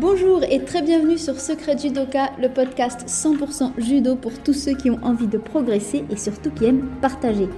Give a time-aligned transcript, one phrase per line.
[0.00, 4.90] Bonjour et très bienvenue sur Secret Judoka, le podcast 100% judo pour tous ceux qui
[4.90, 7.48] ont envie de progresser et surtout qui aiment partager.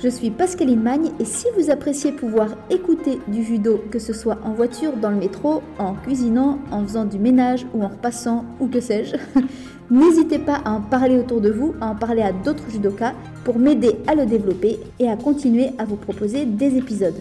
[0.00, 4.38] Je suis Pascaline Magne et si vous appréciez pouvoir écouter du judo, que ce soit
[4.44, 8.68] en voiture, dans le métro, en cuisinant, en faisant du ménage ou en repassant ou
[8.68, 9.16] que sais-je,
[9.90, 13.58] n'hésitez pas à en parler autour de vous, à en parler à d'autres judokas pour
[13.58, 17.18] m'aider à le développer et à continuer à vous proposer des épisodes.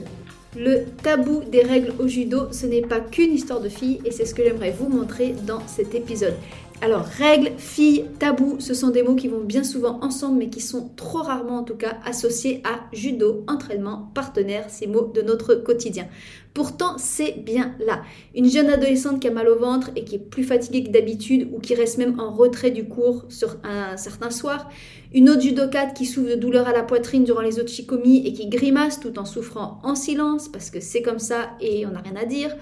[0.59, 4.25] Le tabou des règles au judo, ce n'est pas qu'une histoire de filles et c'est
[4.25, 6.33] ce que j'aimerais vous montrer dans cet épisode.
[6.79, 10.61] Alors, règles, filles, tabou, ce sont des mots qui vont bien souvent ensemble, mais qui
[10.61, 15.55] sont trop rarement en tout cas associés à judo, entraînement, partenaire, ces mots de notre
[15.55, 16.07] quotidien.
[16.53, 18.03] Pourtant, c'est bien là.
[18.35, 21.49] Une jeune adolescente qui a mal au ventre et qui est plus fatiguée que d'habitude
[21.51, 24.69] ou qui reste même en retrait du cours sur un certain soir.
[25.13, 28.47] Une autre judokate qui souffre de douleurs à la poitrine durant les autres et qui
[28.49, 32.15] grimace tout en souffrant en silence parce que c'est comme ça et on n'a rien
[32.15, 32.55] à dire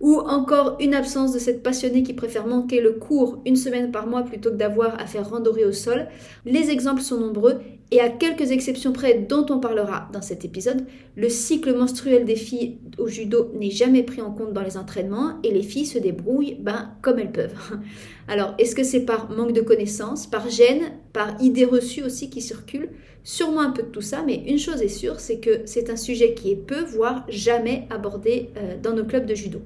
[0.00, 4.06] ou encore une absence de cette passionnée qui préfère manquer le cours une semaine par
[4.06, 6.06] mois plutôt que d'avoir à faire randorer au sol.
[6.44, 10.84] Les exemples sont nombreux et à quelques exceptions près dont on parlera dans cet épisode,
[11.16, 15.38] le cycle menstruel des filles au judo n'est jamais pris en compte dans les entraînements
[15.42, 17.56] et les filles se débrouillent ben, comme elles peuvent.
[18.28, 22.42] Alors, est-ce que c'est par manque de connaissances, par gêne, par idées reçues aussi qui
[22.42, 22.90] circulent?
[23.24, 25.96] Sûrement un peu de tout ça, mais une chose est sûre, c'est que c'est un
[25.96, 29.60] sujet qui est peu, voire jamais abordé euh, dans nos clubs de judo.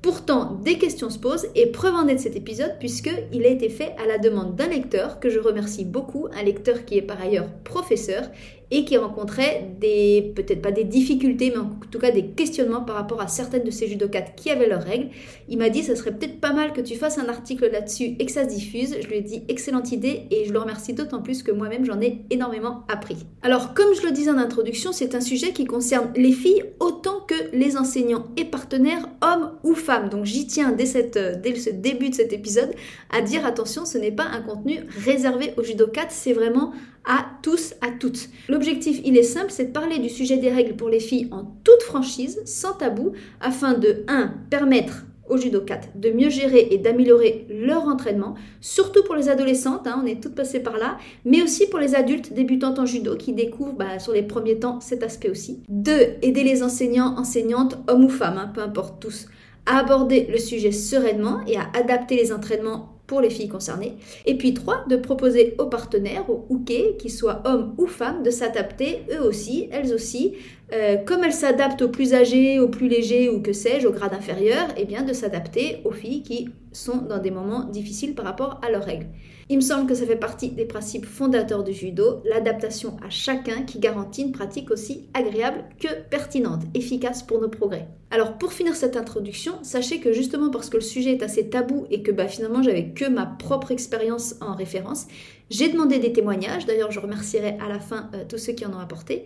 [0.00, 3.68] Pourtant, des questions se posent et preuve en est de cet épisode puisqu'il a été
[3.68, 7.20] fait à la demande d'un lecteur que je remercie beaucoup, un lecteur qui est par
[7.20, 8.22] ailleurs professeur
[8.70, 12.96] et qui rencontrait des, peut-être pas des difficultés, mais en tout cas des questionnements par
[12.96, 15.08] rapport à certaines de ces judokates qui avaient leurs règles.
[15.48, 18.26] Il m'a dit, ça serait peut-être pas mal que tu fasses un article là-dessus et
[18.26, 18.96] que ça se diffuse.
[19.00, 22.00] Je lui ai dit, excellente idée et je le remercie d'autant plus que moi-même j'en
[22.00, 23.16] ai énormément appris.
[23.42, 27.20] Alors, comme je le disais en introduction, c'est un sujet qui concerne les filles autant
[27.26, 30.08] que les enseignants et partenaires, hommes ou femmes.
[30.08, 32.70] Donc, j'y tiens dès, cette, dès ce début de cet épisode
[33.10, 36.72] à dire attention, ce n'est pas un contenu réservé aux judokates, c'est vraiment
[37.04, 38.28] à tous, à toutes.
[38.48, 41.44] L'objectif, il est simple, c'est de parler du sujet des règles pour les filles en
[41.64, 44.34] toute franchise, sans tabou, afin de 1.
[44.50, 50.00] permettre aux judokates de mieux gérer et d'améliorer leur entraînement, surtout pour les adolescentes, hein,
[50.02, 53.32] on est toutes passées par là, mais aussi pour les adultes débutantes en judo qui
[53.32, 55.62] découvrent bah, sur les premiers temps cet aspect aussi.
[55.68, 55.92] 2.
[56.22, 59.26] Aider les enseignants, enseignantes, hommes ou femmes, hein, peu importe tous,
[59.66, 63.96] à aborder le sujet sereinement et à adapter les entraînements pour les filles concernées.
[64.26, 68.30] Et puis trois, de proposer aux partenaires, aux hookés, qu'ils soient hommes ou femmes, de
[68.30, 70.34] s'adapter eux aussi, elles aussi,
[70.72, 74.12] euh, comme elles s'adaptent aux plus âgés, aux plus légers ou que sais-je, au grade
[74.12, 78.26] inférieur, et eh bien de s'adapter aux filles qui sont dans des moments difficiles par
[78.26, 79.06] rapport à leurs règles.
[79.50, 83.62] Il me semble que ça fait partie des principes fondateurs du judo, l'adaptation à chacun
[83.62, 87.88] qui garantit une pratique aussi agréable que pertinente, efficace pour nos progrès.
[88.10, 91.86] Alors pour finir cette introduction, sachez que justement parce que le sujet est assez tabou
[91.90, 95.06] et que bah, finalement j'avais que ma propre expérience en référence,
[95.48, 98.74] j'ai demandé des témoignages, d'ailleurs je remercierai à la fin euh, tous ceux qui en
[98.74, 99.24] ont apporté,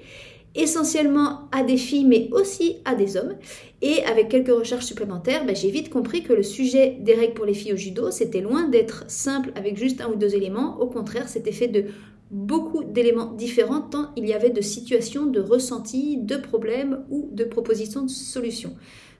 [0.54, 3.34] essentiellement à des filles mais aussi à des hommes.
[3.80, 7.46] Et avec quelques recherches supplémentaires, ben, j'ai vite compris que le sujet des règles pour
[7.46, 10.78] les filles au judo, c'était loin d'être simple avec juste un ou deux éléments.
[10.80, 11.86] Au contraire, c'était fait de
[12.30, 17.44] beaucoup d'éléments différents tant il y avait de situations, de ressentis, de problèmes ou de
[17.44, 18.74] propositions de solutions.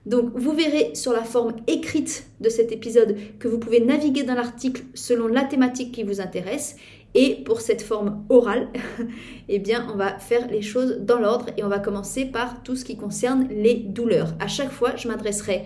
[0.05, 4.33] Donc vous verrez sur la forme écrite de cet épisode que vous pouvez naviguer dans
[4.33, 6.75] l'article selon la thématique qui vous intéresse
[7.15, 8.69] et pour cette forme orale,
[9.49, 12.75] eh bien, on va faire les choses dans l'ordre et on va commencer par tout
[12.75, 14.33] ce qui concerne les douleurs.
[14.39, 15.65] À chaque fois, je m'adresserai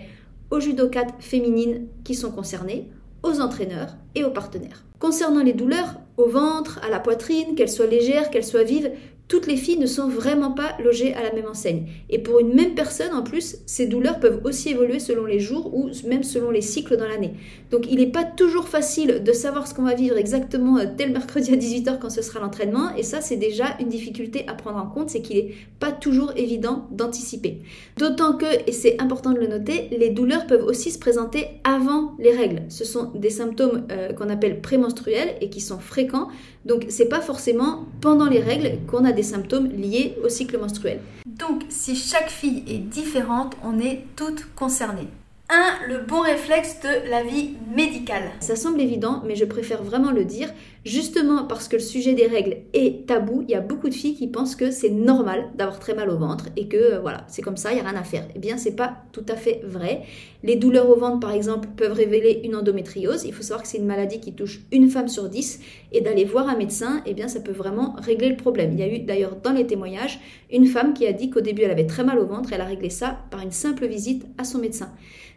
[0.50, 2.90] aux judokates féminines qui sont concernées,
[3.22, 4.84] aux entraîneurs et aux partenaires.
[4.98, 8.90] Concernant les douleurs, au ventre, à la poitrine, qu'elles soient légères, qu'elles soient vives,
[9.28, 11.86] toutes les filles ne sont vraiment pas logées à la même enseigne.
[12.08, 15.74] Et pour une même personne, en plus, ces douleurs peuvent aussi évoluer selon les jours
[15.74, 17.34] ou même selon les cycles dans l'année.
[17.70, 21.12] Donc il n'est pas toujours facile de savoir ce qu'on va vivre exactement tel euh,
[21.12, 22.94] mercredi à 18h quand ce sera l'entraînement.
[22.96, 26.32] Et ça, c'est déjà une difficulté à prendre en compte, c'est qu'il n'est pas toujours
[26.36, 27.58] évident d'anticiper.
[27.98, 32.14] D'autant que, et c'est important de le noter, les douleurs peuvent aussi se présenter avant
[32.18, 32.62] les règles.
[32.70, 36.28] Ce sont des symptômes euh, qu'on appelle prémenstruels et qui sont fréquents.
[36.64, 41.00] Donc c'est pas forcément pendant les règles qu'on a des symptômes liés au cycle menstruel.
[41.26, 45.08] Donc si chaque fille est différente, on est toutes concernées.
[45.50, 45.88] 1.
[45.88, 48.30] Le bon réflexe de la vie médicale.
[48.38, 50.50] Ça semble évident, mais je préfère vraiment le dire.
[50.88, 54.14] Justement parce que le sujet des règles est tabou, il y a beaucoup de filles
[54.14, 57.42] qui pensent que c'est normal d'avoir très mal au ventre et que euh, voilà, c'est
[57.42, 58.26] comme ça, il n'y a rien à faire.
[58.34, 60.04] Eh bien, c'est pas tout à fait vrai.
[60.42, 63.24] Les douleurs au ventre, par exemple, peuvent révéler une endométriose.
[63.26, 65.60] Il faut savoir que c'est une maladie qui touche une femme sur dix
[65.92, 68.72] et d'aller voir un médecin, eh bien, ça peut vraiment régler le problème.
[68.72, 70.20] Il y a eu d'ailleurs dans les témoignages
[70.50, 72.64] une femme qui a dit qu'au début elle avait très mal au ventre, elle a
[72.64, 74.90] réglé ça par une simple visite à son médecin.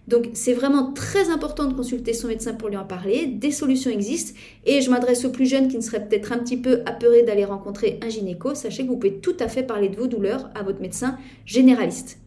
[0.07, 3.27] Donc c'est vraiment très important de consulter son médecin pour lui en parler.
[3.27, 6.57] Des solutions existent et je m'adresse aux plus jeunes qui ne seraient peut-être un petit
[6.57, 8.55] peu apeurés d'aller rencontrer un gynéco.
[8.55, 12.21] Sachez que vous pouvez tout à fait parler de vos douleurs à votre médecin généraliste.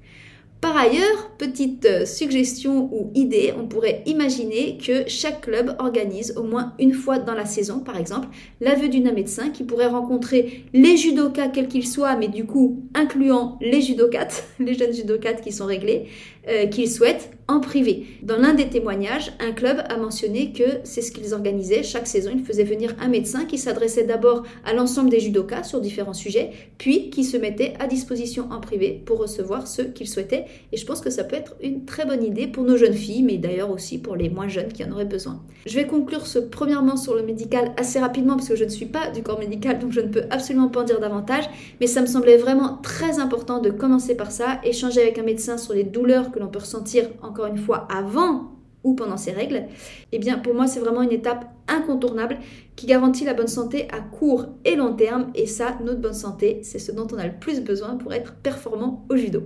[0.65, 6.43] Par ailleurs, petite euh, suggestion ou idée, on pourrait imaginer que chaque club organise au
[6.43, 8.29] moins une fois dans la saison, par exemple,
[8.63, 12.83] la vue d'un médecin qui pourrait rencontrer les judokas quels qu'ils soient, mais du coup
[12.95, 16.07] incluant les judokates, les jeunes judokates qui sont réglés,
[16.49, 18.07] euh, qu'ils souhaitent en privé.
[18.23, 21.83] Dans l'un des témoignages, un club a mentionné que c'est ce qu'ils organisaient.
[21.83, 25.81] Chaque saison, ils faisaient venir un médecin qui s'adressait d'abord à l'ensemble des judokas sur
[25.81, 30.47] différents sujets, puis qui se mettait à disposition en privé pour recevoir ceux qu'ils souhaitaient.
[30.73, 33.23] Et je pense que ça peut être une très bonne idée pour nos jeunes filles,
[33.23, 35.43] mais d'ailleurs aussi pour les moins jeunes qui en auraient besoin.
[35.67, 38.87] Je vais conclure ce premièrement sur le médical assez rapidement parce que je ne suis
[38.87, 41.45] pas du corps médical, donc je ne peux absolument pas en dire davantage,
[41.81, 45.59] mais ça me semblait vraiment très important de commencer par ça, échanger avec un médecin
[45.59, 48.51] sur les douleurs que l'on peut ressentir encore une fois avant
[48.83, 49.67] ou pendant ces règles,
[50.13, 52.39] eh bien pour moi c'est vraiment une étape incontournable
[52.77, 56.61] qui garantit la bonne santé à court et long terme et ça, notre bonne santé,
[56.63, 59.45] c'est ce dont on a le plus besoin pour être performant au judo.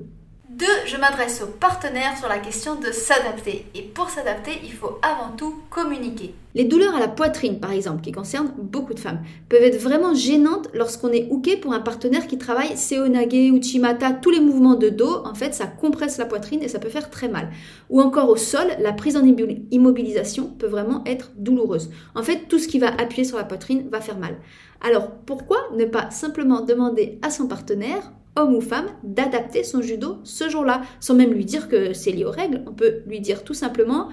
[0.59, 0.67] 2.
[0.87, 3.67] Je m'adresse aux partenaires sur la question de s'adapter.
[3.77, 6.35] Et pour s'adapter, il faut avant tout communiquer.
[6.57, 10.15] Les douleurs à la poitrine, par exemple, qui concernent beaucoup de femmes, peuvent être vraiment
[10.15, 14.89] gênantes lorsqu'on est hooké pour un partenaire qui travaille Seonage, Uchimata, tous les mouvements de
[14.89, 15.23] dos.
[15.25, 17.51] En fait, ça compresse la poitrine et ça peut faire très mal.
[17.89, 19.25] Ou encore au sol, la prise en
[19.71, 21.91] immobilisation peut vraiment être douloureuse.
[22.17, 24.37] En fait, tout ce qui va appuyer sur la poitrine va faire mal.
[24.81, 30.19] Alors, pourquoi ne pas simplement demander à son partenaire homme ou femme, d'adapter son judo
[30.25, 32.63] ce jour-là, sans même lui dire que c'est lié aux règles.
[32.67, 34.09] On peut lui dire tout simplement,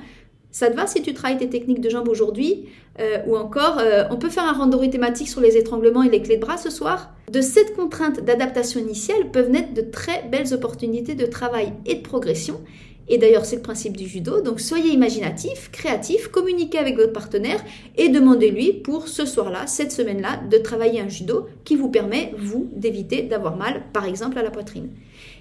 [0.51, 2.69] ça te va si tu travailles tes techniques de jambes aujourd'hui
[3.01, 6.21] euh, Ou encore, euh, on peut faire un randori thématique sur les étranglements et les
[6.21, 10.53] clés de bras ce soir De cette contrainte d'adaptation initiale peuvent naître de très belles
[10.53, 12.61] opportunités de travail et de progression.
[13.07, 14.41] Et d'ailleurs, c'est le principe du judo.
[14.41, 17.63] Donc, soyez imaginatif, créatif, communiquez avec votre partenaire
[17.97, 22.69] et demandez-lui pour ce soir-là, cette semaine-là, de travailler un judo qui vous permet, vous,
[22.75, 24.89] d'éviter d'avoir mal, par exemple, à la poitrine.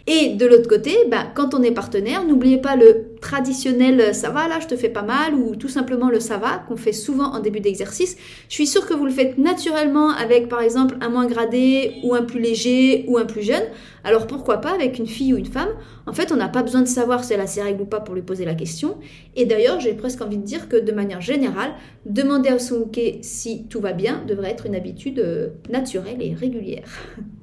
[0.07, 4.29] Et de l'autre côté, bah, quand on est partenaire, n'oubliez pas le traditionnel euh, ça
[4.29, 6.93] va là, je te fais pas mal, ou tout simplement le ça va qu'on fait
[6.93, 8.19] souvent en début d'exercice.
[8.51, 12.15] Je suis sûre que vous le faites naturellement avec par exemple un moins gradé, ou
[12.15, 13.63] un plus léger, ou un plus jeune.
[14.05, 15.71] Alors pourquoi pas avec une fille ou une femme?
[16.07, 18.01] En fait, on n'a pas besoin de savoir si elle a ses règles ou pas
[18.01, 18.99] pour lui poser la question.
[19.37, 21.73] Et d'ailleurs, j'ai presque envie de dire que de manière générale,
[22.05, 26.35] demander à son hockey si tout va bien devrait être une habitude euh, naturelle et
[26.35, 26.85] régulière.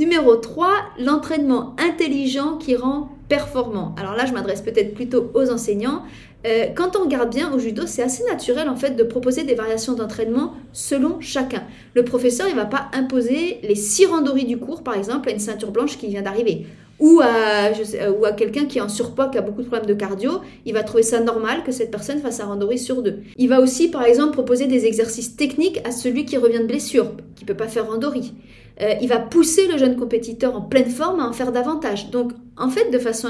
[0.00, 3.94] Numéro 3, l'entraînement intelligent qui rend performant.
[3.98, 6.04] Alors là, je m'adresse peut-être plutôt aux enseignants.
[6.46, 9.54] Euh, quand on regarde bien au judo, c'est assez naturel en fait de proposer des
[9.54, 11.64] variations d'entraînement selon chacun.
[11.92, 15.38] Le professeur, il va pas imposer les six randories du cours, par exemple, à une
[15.38, 16.64] ceinture blanche qui vient d'arriver.
[16.98, 20.72] Ou à, quelqu'un qui est en surpoids, qui a beaucoup de problèmes de cardio, il
[20.72, 23.20] va trouver ça normal que cette personne fasse un randori sur deux.
[23.36, 27.12] Il va aussi, par exemple, proposer des exercices techniques à celui qui revient de blessure,
[27.36, 28.32] qui peut pas faire randori.
[28.80, 32.10] Euh, il va pousser le jeune compétiteur en pleine forme à en faire davantage.
[32.10, 33.28] Donc, en fait, de façon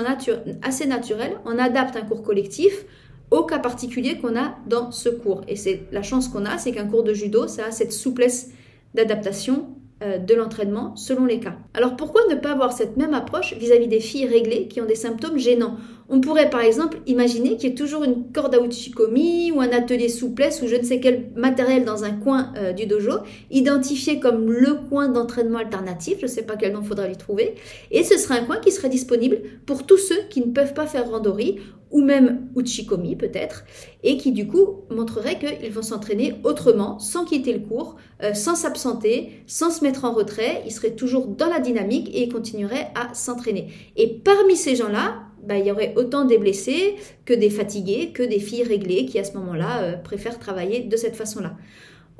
[0.62, 2.84] assez naturelle, on adapte un cours collectif
[3.30, 5.42] au cas particulier qu'on a dans ce cours.
[5.48, 8.50] Et c'est la chance qu'on a, c'est qu'un cours de judo, ça a cette souplesse
[8.94, 9.68] d'adaptation
[10.00, 11.56] de l'entraînement selon les cas.
[11.74, 14.94] Alors pourquoi ne pas avoir cette même approche vis-à-vis des filles réglées qui ont des
[14.94, 15.76] symptômes gênants?
[16.12, 19.70] On pourrait par exemple imaginer qu'il y ait toujours une corde à uchikomi ou un
[19.70, 23.18] atelier souplesse ou je ne sais quel matériel dans un coin euh, du dojo,
[23.52, 27.54] identifié comme le coin d'entraînement alternatif, je ne sais pas quel nom faudra lui trouver,
[27.92, 30.86] et ce serait un coin qui serait disponible pour tous ceux qui ne peuvent pas
[30.86, 33.64] faire randori ou même uchikomi peut-être,
[34.02, 38.54] et qui du coup montrerait qu'ils vont s'entraîner autrement, sans quitter le cours, euh, sans
[38.54, 42.88] s'absenter, sans se mettre en retrait, ils seraient toujours dans la dynamique et ils continueraient
[42.94, 43.68] à s'entraîner.
[43.96, 48.22] Et parmi ces gens-là, bah, il y aurait autant des blessés que des fatigués, que
[48.22, 51.56] des filles réglées qui à ce moment-là euh, préfèrent travailler de cette façon-là.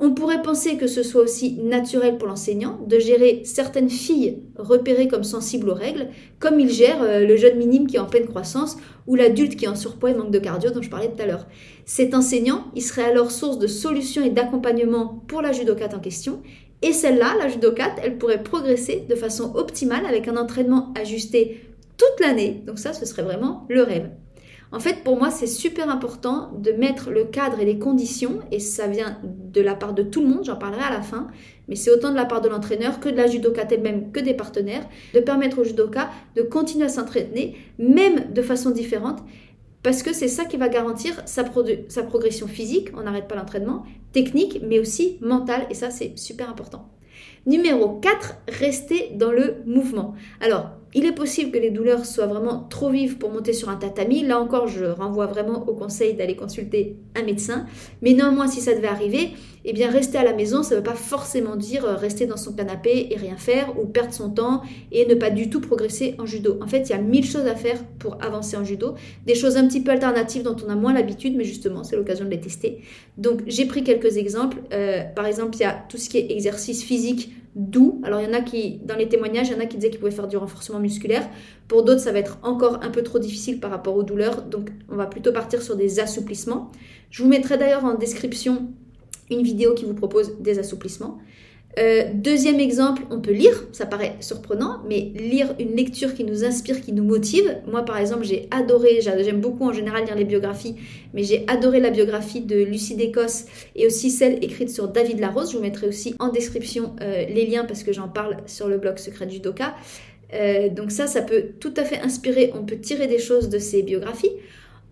[0.03, 5.07] On pourrait penser que ce soit aussi naturel pour l'enseignant de gérer certaines filles repérées
[5.07, 6.07] comme sensibles aux règles,
[6.39, 9.65] comme il gère euh, le jeune minime qui est en pleine croissance ou l'adulte qui
[9.65, 11.45] est en surpoids et manque de cardio dont je parlais tout à l'heure.
[11.85, 16.41] Cet enseignant, il serait alors source de solutions et d'accompagnement pour la judocate en question.
[16.81, 21.61] Et celle-là, la judocate, elle pourrait progresser de façon optimale avec un entraînement ajusté
[21.97, 22.63] toute l'année.
[22.65, 24.09] Donc ça, ce serait vraiment le rêve.
[24.73, 28.59] En fait, pour moi, c'est super important de mettre le cadre et les conditions, et
[28.59, 31.27] ça vient de la part de tout le monde, j'en parlerai à la fin,
[31.67, 34.33] mais c'est autant de la part de l'entraîneur que de la judoka elle-même, que des
[34.33, 39.19] partenaires, de permettre au judoka de continuer à s'entraîner, même de façon différente,
[39.83, 44.61] parce que c'est ça qui va garantir sa, progression physique, on n'arrête pas l'entraînement, technique,
[44.63, 46.87] mais aussi mentale, et ça c'est super important.
[47.45, 50.13] Numéro 4, rester dans le mouvement.
[50.39, 53.75] Alors, il est possible que les douleurs soient vraiment trop vives pour monter sur un
[53.75, 54.23] tatami.
[54.23, 57.65] Là encore, je renvoie vraiment au conseil d'aller consulter un médecin.
[58.01, 59.31] Mais néanmoins, si ça devait arriver,
[59.63, 62.37] eh bien rester à la maison, ça ne veut pas forcément dire euh, rester dans
[62.37, 66.15] son canapé et rien faire ou perdre son temps et ne pas du tout progresser
[66.17, 66.57] en judo.
[66.61, 68.95] En fait, il y a mille choses à faire pour avancer en judo,
[69.25, 72.25] des choses un petit peu alternatives dont on a moins l'habitude, mais justement, c'est l'occasion
[72.25, 72.81] de les tester.
[73.17, 74.57] Donc, j'ai pris quelques exemples.
[74.73, 78.01] Euh, par exemple, il y a tout ce qui est exercice physique doux.
[78.03, 79.89] Alors il y en a qui, dans les témoignages, il y en a qui disaient
[79.89, 81.27] qu'ils pouvaient faire du renforcement musculaire.
[81.67, 84.43] Pour d'autres, ça va être encore un peu trop difficile par rapport aux douleurs.
[84.43, 86.71] Donc on va plutôt partir sur des assouplissements.
[87.09, 88.69] Je vous mettrai d'ailleurs en description
[89.29, 91.19] une vidéo qui vous propose des assouplissements.
[91.79, 96.43] Euh, deuxième exemple, on peut lire, ça paraît surprenant, mais lire une lecture qui nous
[96.43, 97.57] inspire, qui nous motive.
[97.65, 100.75] Moi, par exemple, j'ai adoré, j'aime beaucoup en général lire les biographies,
[101.13, 105.51] mais j'ai adoré la biographie de Lucie Décosse et aussi celle écrite sur David Larose.
[105.51, 108.77] Je vous mettrai aussi en description euh, les liens parce que j'en parle sur le
[108.77, 109.73] blog Secret du Doka.
[110.33, 113.59] Euh, donc ça, ça peut tout à fait inspirer, on peut tirer des choses de
[113.59, 114.31] ces biographies.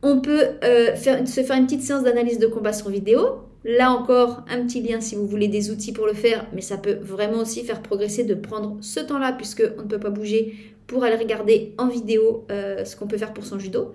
[0.01, 4.65] On peut se faire une petite séance d'analyse de combat sur vidéo, Là encore, un
[4.65, 7.63] petit lien si vous voulez des outils pour le faire, mais ça peut vraiment aussi
[7.63, 10.55] faire progresser de prendre ce temps-là, puisqu'on ne peut pas bouger,
[10.87, 13.93] pour aller regarder en vidéo euh, ce qu'on peut faire pour son judo.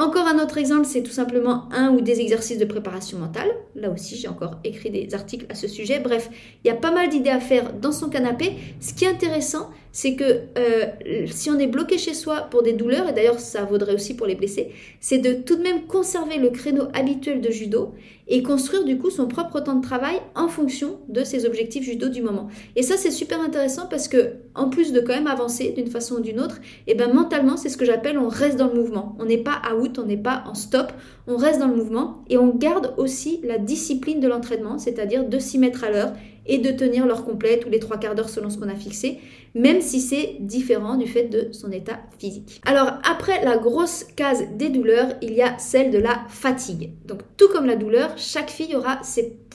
[0.00, 3.48] Encore un autre exemple, c'est tout simplement un ou des exercices de préparation mentale.
[3.74, 5.98] Là aussi, j'ai encore écrit des articles à ce sujet.
[5.98, 6.30] Bref,
[6.62, 8.52] il y a pas mal d'idées à faire dans son canapé.
[8.80, 10.24] Ce qui est intéressant, c'est que
[10.58, 14.14] euh, si on est bloqué chez soi pour des douleurs, et d'ailleurs ça vaudrait aussi
[14.14, 17.94] pour les blessés, c'est de tout de même conserver le créneau habituel de judo
[18.30, 22.08] et construire du coup son propre temps de travail en fonction de ses objectifs judo
[22.08, 22.48] du moment.
[22.76, 26.16] Et ça c'est super intéressant parce que en plus de quand même avancer d'une façon
[26.16, 28.74] ou d'une autre, et eh ben mentalement c'est ce que j'appelle on reste dans le
[28.74, 29.16] mouvement.
[29.18, 30.92] On n'est pas out, on n'est pas en stop,
[31.26, 35.38] on reste dans le mouvement et on garde aussi la discipline de l'entraînement, c'est-à-dire de
[35.38, 36.12] s'y mettre à l'heure
[36.48, 39.18] et de tenir l'heure complète ou les trois quarts d'heure selon ce qu'on a fixé,
[39.54, 42.60] même si c'est différent du fait de son état physique.
[42.64, 46.90] Alors après la grosse case des douleurs, il y a celle de la fatigue.
[47.06, 49.00] Donc tout comme la douleur, chaque fille aura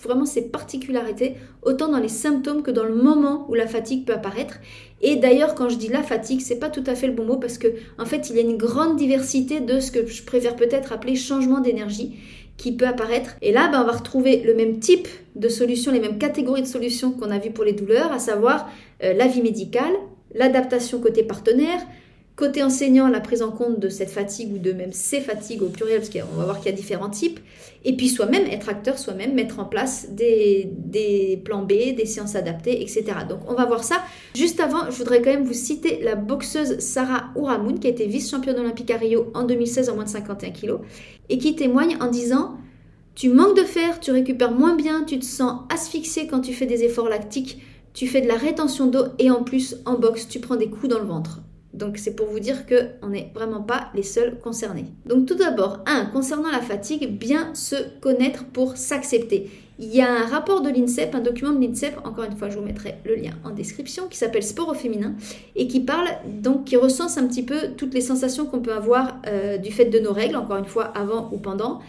[0.04, 4.14] vraiment ses particularités, autant dans les symptômes que dans le moment où la fatigue peut
[4.14, 4.60] apparaître.
[5.02, 7.38] Et d'ailleurs, quand je dis la fatigue, c'est pas tout à fait le bon mot
[7.38, 10.56] parce que en fait, il y a une grande diversité de ce que je préfère
[10.56, 12.18] peut-être appeler changement d'énergie
[12.58, 13.36] qui peut apparaître.
[13.42, 16.68] Et là, ben, on va retrouver le même type de solutions, les mêmes catégories de
[16.68, 18.70] solutions qu'on a vues pour les douleurs, à savoir
[19.04, 19.94] euh, la vie médicale,
[20.34, 21.80] l'adaptation côté partenaire,
[22.36, 25.70] côté enseignant, la prise en compte de cette fatigue ou de même ces fatigues au
[25.70, 27.40] pluriel, parce qu'on va voir qu'il y a différents types,
[27.86, 32.82] et puis soi-même être acteur, soi-même mettre en place des, plans B, des séances adaptées,
[32.82, 33.04] etc.
[33.30, 34.02] Donc on va voir ça.
[34.36, 38.08] Juste avant, je voudrais quand même vous citer la boxeuse Sarah Ouramoun, qui a été
[38.08, 40.80] vice-championne olympique à Rio en 2016 en moins de 51 kg,
[41.30, 42.58] et qui témoigne en disant
[43.16, 46.66] tu manques de fer, tu récupères moins bien, tu te sens asphyxié quand tu fais
[46.66, 47.62] des efforts lactiques,
[47.94, 50.88] tu fais de la rétention d'eau et en plus en boxe tu prends des coups
[50.88, 51.42] dans le ventre.
[51.74, 54.86] Donc c'est pour vous dire que on n'est vraiment pas les seuls concernés.
[55.06, 59.50] Donc tout d'abord, un concernant la fatigue, bien se connaître pour s'accepter.
[59.80, 62.58] Il y a un rapport de l'INSEP, un document de l'INSEP, encore une fois je
[62.60, 65.15] vous mettrai le lien en description, qui s'appelle Sport au féminin
[65.56, 69.18] et qui parle donc qui recense un petit peu toutes les sensations qu'on peut avoir
[69.27, 71.80] euh, du fait de nos règles, encore une fois avant ou pendant.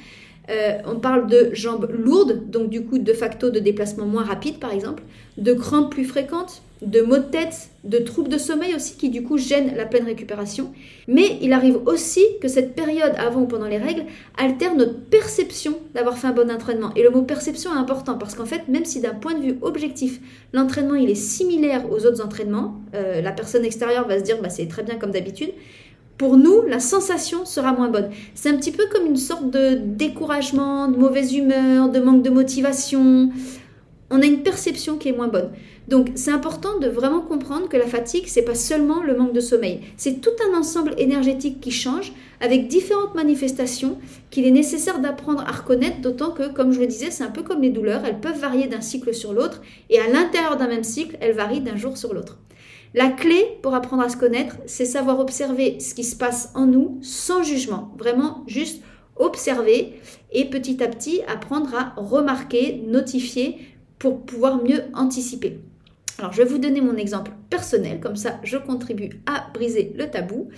[0.51, 4.59] Euh, on parle de jambes lourdes, donc du coup de facto de déplacement moins rapide
[4.59, 5.03] par exemple,
[5.37, 9.23] de crampes plus fréquentes, de maux de tête, de troubles de sommeil aussi qui du
[9.23, 10.73] coup gênent la pleine récupération.
[11.09, 14.05] Mais il arrive aussi que cette période avant ou pendant les règles
[14.37, 16.93] altère notre perception d'avoir fait un bon entraînement.
[16.97, 19.59] Et le mot perception est important parce qu'en fait, même si d'un point de vue
[19.63, 20.21] objectif,
[20.53, 24.51] l'entraînement il est similaire aux autres entraînements, euh, la personne extérieure va se dire bah,
[24.51, 25.51] c'est très bien comme d'habitude,
[26.19, 28.11] pour nous, la sensation sera moins bonne.
[28.35, 32.31] C'est un petit peu comme une sorte de découragement, de mauvaise humeur, de manque de
[32.31, 33.31] motivation.
[34.11, 35.51] On a une perception qui est moins bonne.
[35.87, 39.41] Donc, c'est important de vraiment comprendre que la fatigue, c'est pas seulement le manque de
[39.41, 39.81] sommeil.
[39.97, 43.99] C'est tout un ensemble énergétique qui change avec différentes manifestations
[44.31, 47.43] qu'il est nécessaire d'apprendre à reconnaître, d'autant que, comme je le disais, c'est un peu
[47.43, 49.61] comme les douleurs, elles peuvent varier d'un cycle sur l'autre
[49.91, 52.39] et à l'intérieur d'un même cycle, elles varient d'un jour sur l'autre.
[52.95, 56.67] La clé pour apprendre à se connaître, c'est savoir observer ce qui se passe en
[56.67, 57.93] nous sans jugement.
[57.99, 58.83] Vraiment, juste
[59.17, 59.95] observer
[60.33, 63.59] et petit à petit apprendre à remarquer, notifier
[63.99, 65.61] pour pouvoir mieux anticiper.
[66.19, 70.09] Alors, je vais vous donner mon exemple personnel, comme ça je contribue à briser le
[70.09, 70.49] tabou.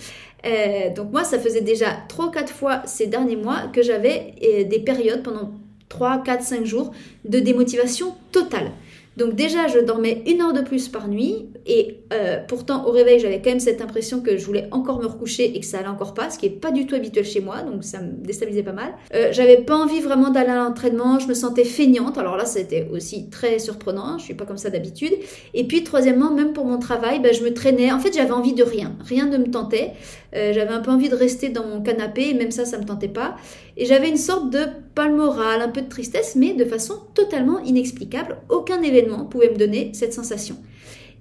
[0.45, 4.35] Euh, donc, moi, ça faisait déjà 3 ou 4 fois ces derniers mois que j'avais
[4.43, 5.53] euh, des périodes pendant
[5.89, 6.93] 3, 4, 5 jours
[7.25, 8.71] de démotivation totale.
[9.17, 13.19] Donc déjà, je dormais une heure de plus par nuit et euh, pourtant au réveil,
[13.19, 15.89] j'avais quand même cette impression que je voulais encore me recoucher et que ça allait
[15.89, 18.63] encore pas, ce qui est pas du tout habituel chez moi, donc ça me déstabilisait
[18.63, 18.95] pas mal.
[19.15, 22.89] Euh, j'avais pas envie vraiment d'aller à l'entraînement, je me sentais feignante, alors là c'était
[22.93, 25.15] aussi très surprenant, je suis pas comme ça d'habitude.
[25.55, 28.53] Et puis troisièmement, même pour mon travail, ben, je me traînais, en fait j'avais envie
[28.55, 29.93] de rien, rien ne me tentait.
[30.37, 33.09] Euh, j'avais un peu envie de rester dans mon canapé, même ça, ça me tentait
[33.09, 33.37] pas.
[33.77, 34.61] Et j'avais une sorte de
[34.95, 38.37] pas moral, un peu de tristesse, mais de façon totalement inexplicable.
[38.49, 40.57] Aucun événement pouvait me donner cette sensation.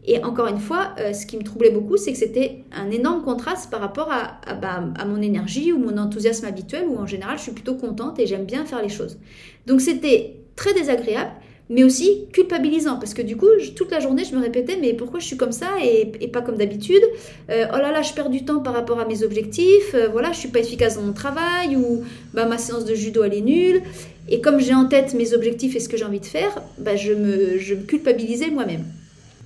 [0.08, 3.24] Et encore une fois, euh, ce qui me troublait beaucoup, c'est que c'était un énorme
[3.24, 7.38] contraste par rapport à, bah, à, mon énergie ou mon enthousiasme habituel, où en général
[7.38, 9.18] je suis plutôt contente et j'aime bien faire les choses.
[9.66, 11.32] Donc c'était très désagréable,
[11.70, 15.20] mais aussi culpabilisant, parce que du coup, toute la journée, je me répétais, mais pourquoi
[15.20, 17.02] je suis comme ça et, pas comme d'habitude
[17.50, 20.32] euh, Oh là là, je perds du temps par rapport à mes objectifs, euh, voilà,
[20.32, 22.04] je suis pas efficace dans mon travail, ou
[22.34, 23.82] bah, ma séance de judo, elle est nulle.
[24.30, 26.96] Et comme j'ai en tête mes objectifs et ce que j'ai envie de faire, bah,
[26.96, 28.84] je, me, je me culpabilisais moi-même.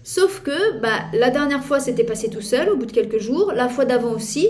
[0.03, 3.51] Sauf que bah, la dernière fois, c'était passé tout seul, au bout de quelques jours,
[3.55, 4.47] la fois d'avant aussi.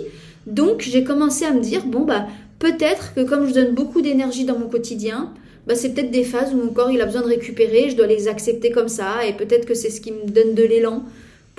[0.48, 2.28] Donc, j'ai commencé à me dire, bon, bah,
[2.60, 5.34] peut-être que comme je donne beaucoup d'énergie dans mon quotidien,
[5.70, 8.08] bah, c'est peut-être des phases où mon corps il a besoin de récupérer, je dois
[8.08, 11.04] les accepter comme ça, et peut-être que c'est ce qui me donne de l'élan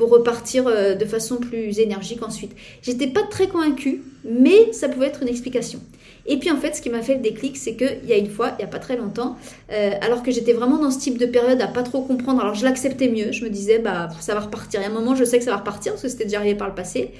[0.01, 2.53] pour repartir euh, de façon plus énergique ensuite.
[2.81, 5.79] J'étais pas très convaincue, mais ça pouvait être une explication.
[6.25, 8.31] Et puis en fait, ce qui m'a fait le déclic, c'est qu'il y a une
[8.31, 9.37] fois, il n'y a pas très longtemps,
[9.71, 12.55] euh, alors que j'étais vraiment dans ce type de période à pas trop comprendre, alors
[12.55, 14.81] je l'acceptais mieux, je me disais, bah ça va repartir.
[14.81, 16.39] Il y a un moment, je sais que ça va repartir, parce que c'était déjà
[16.39, 17.11] arrivé par le passé.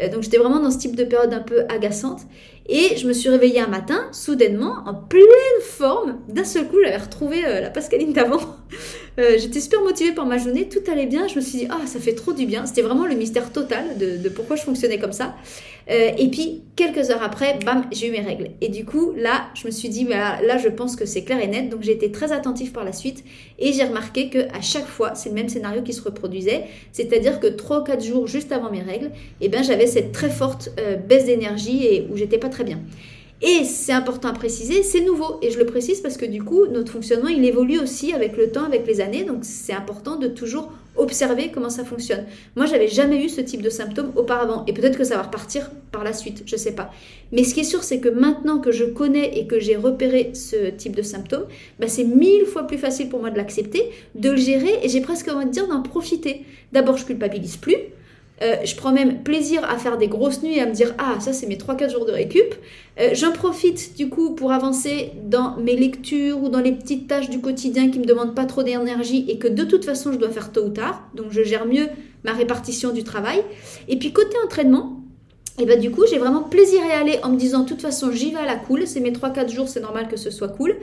[0.00, 2.22] Euh, donc j'étais vraiment dans ce type de période un peu agaçante.
[2.68, 5.22] Et je me suis réveillée un matin, soudainement, en pleine
[5.62, 6.18] forme.
[6.28, 8.40] D'un seul coup, j'avais retrouvé la Pascaline d'avant.
[9.18, 11.28] Euh, j'étais super motivée par ma journée, tout allait bien.
[11.28, 12.66] Je me suis dit, ah, ça fait trop du bien.
[12.66, 15.34] C'était vraiment le mystère total de, pourquoi je fonctionnais comme ça.
[15.90, 18.50] Euh, et puis, quelques heures après, bam, j'ai eu mes règles.
[18.60, 21.40] Et du coup, là, je me suis dit, bah, là, je pense que c'est clair
[21.40, 21.68] et net.
[21.68, 23.22] Donc, j'ai été très attentive par la suite.
[23.58, 26.64] Et j'ai remarqué que à chaque fois, c'est le même scénario qui se reproduisait.
[26.92, 30.30] C'est-à-dire que 3 ou 4 jours juste avant mes règles, eh ben, j'avais cette très
[30.30, 30.70] forte
[31.06, 32.80] baisse d'énergie et où j'étais pas très bien.
[33.42, 35.38] Et c'est important à préciser, c'est nouveau.
[35.42, 38.50] Et je le précise parce que du coup, notre fonctionnement, il évolue aussi avec le
[38.50, 39.24] temps, avec les années.
[39.24, 42.24] Donc c'est important de toujours observer comment ça fonctionne.
[42.56, 44.64] Moi, j'avais jamais eu ce type de symptômes auparavant.
[44.66, 46.92] Et peut-être que ça va repartir par la suite, je sais pas.
[47.32, 50.30] Mais ce qui est sûr, c'est que maintenant que je connais et que j'ai repéré
[50.34, 51.46] ce type de symptômes,
[51.80, 55.00] bah, c'est mille fois plus facile pour moi de l'accepter, de le gérer et j'ai
[55.00, 56.44] presque envie de dire d'en profiter.
[56.72, 57.76] D'abord, je culpabilise plus.
[58.42, 61.20] Euh, je prends même plaisir à faire des grosses nuits et à me dire ah
[61.20, 62.54] ça c'est mes 3-4 jours de récup.
[63.00, 67.30] Euh, j'en profite du coup pour avancer dans mes lectures ou dans les petites tâches
[67.30, 70.30] du quotidien qui me demandent pas trop d'énergie et que de toute façon je dois
[70.30, 71.08] faire tôt ou tard.
[71.14, 71.86] Donc je gère mieux
[72.24, 73.40] ma répartition du travail.
[73.86, 75.03] Et puis côté entraînement,
[75.56, 78.10] et bah du coup j'ai vraiment plaisir à aller en me disant de toute façon
[78.10, 80.76] j'y vais à la cool, c'est mes 3-4 jours, c'est normal que ce soit cool.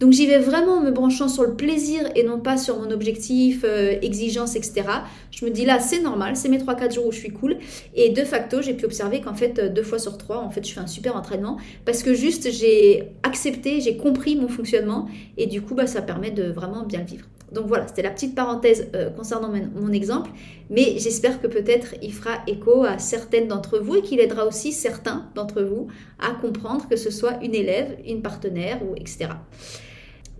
[0.00, 2.90] Donc j'y vais vraiment en me branchant sur le plaisir et non pas sur mon
[2.90, 4.84] objectif, euh, exigence, etc.
[5.30, 7.56] Je me dis là c'est normal, c'est mes 3-4 jours où je suis cool.
[7.94, 10.74] Et de facto j'ai pu observer qu'en fait deux fois sur trois en fait je
[10.74, 15.62] fais un super entraînement parce que juste j'ai accepté, j'ai compris mon fonctionnement et du
[15.62, 17.24] coup bah, ça permet de vraiment bien le vivre.
[17.52, 20.30] Donc voilà, c'était la petite parenthèse euh, concernant mon, exemple,
[20.70, 24.72] mais j'espère que peut-être il fera écho à certaines d'entre vous et qu'il aidera aussi
[24.72, 29.28] certains d'entre vous à comprendre que ce soit une élève, une partenaire ou etc.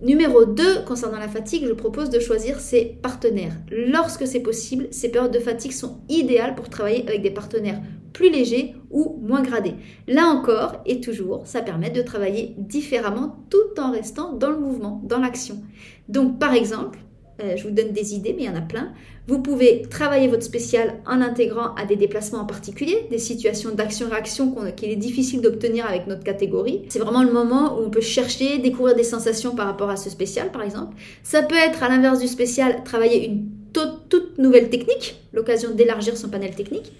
[0.00, 3.56] Numéro 2, concernant la fatigue, je propose de choisir ses partenaires.
[3.70, 7.80] Lorsque c'est possible, ces périodes de fatigue sont idéales pour travailler avec des partenaires
[8.12, 9.74] plus légers ou moins gradés.
[10.06, 15.00] Là encore et toujours, ça permet de travailler différemment tout en restant dans le mouvement,
[15.04, 15.62] dans l'action.
[16.08, 16.98] Donc par exemple,
[17.40, 18.92] euh, je vous donne des idées, mais il y en a plein.
[19.28, 24.54] Vous pouvez travailler votre spécial en intégrant à des déplacements en particulier, des situations d'action-réaction
[24.76, 26.82] qu'il est difficile d'obtenir avec notre catégorie.
[26.88, 30.10] C'est vraiment le moment où on peut chercher, découvrir des sensations par rapport à ce
[30.10, 30.96] spécial, par exemple.
[31.22, 36.28] Ça peut être, à l'inverse du spécial, travailler une toute nouvelle technique, l'occasion d'élargir son
[36.28, 36.92] panel technique.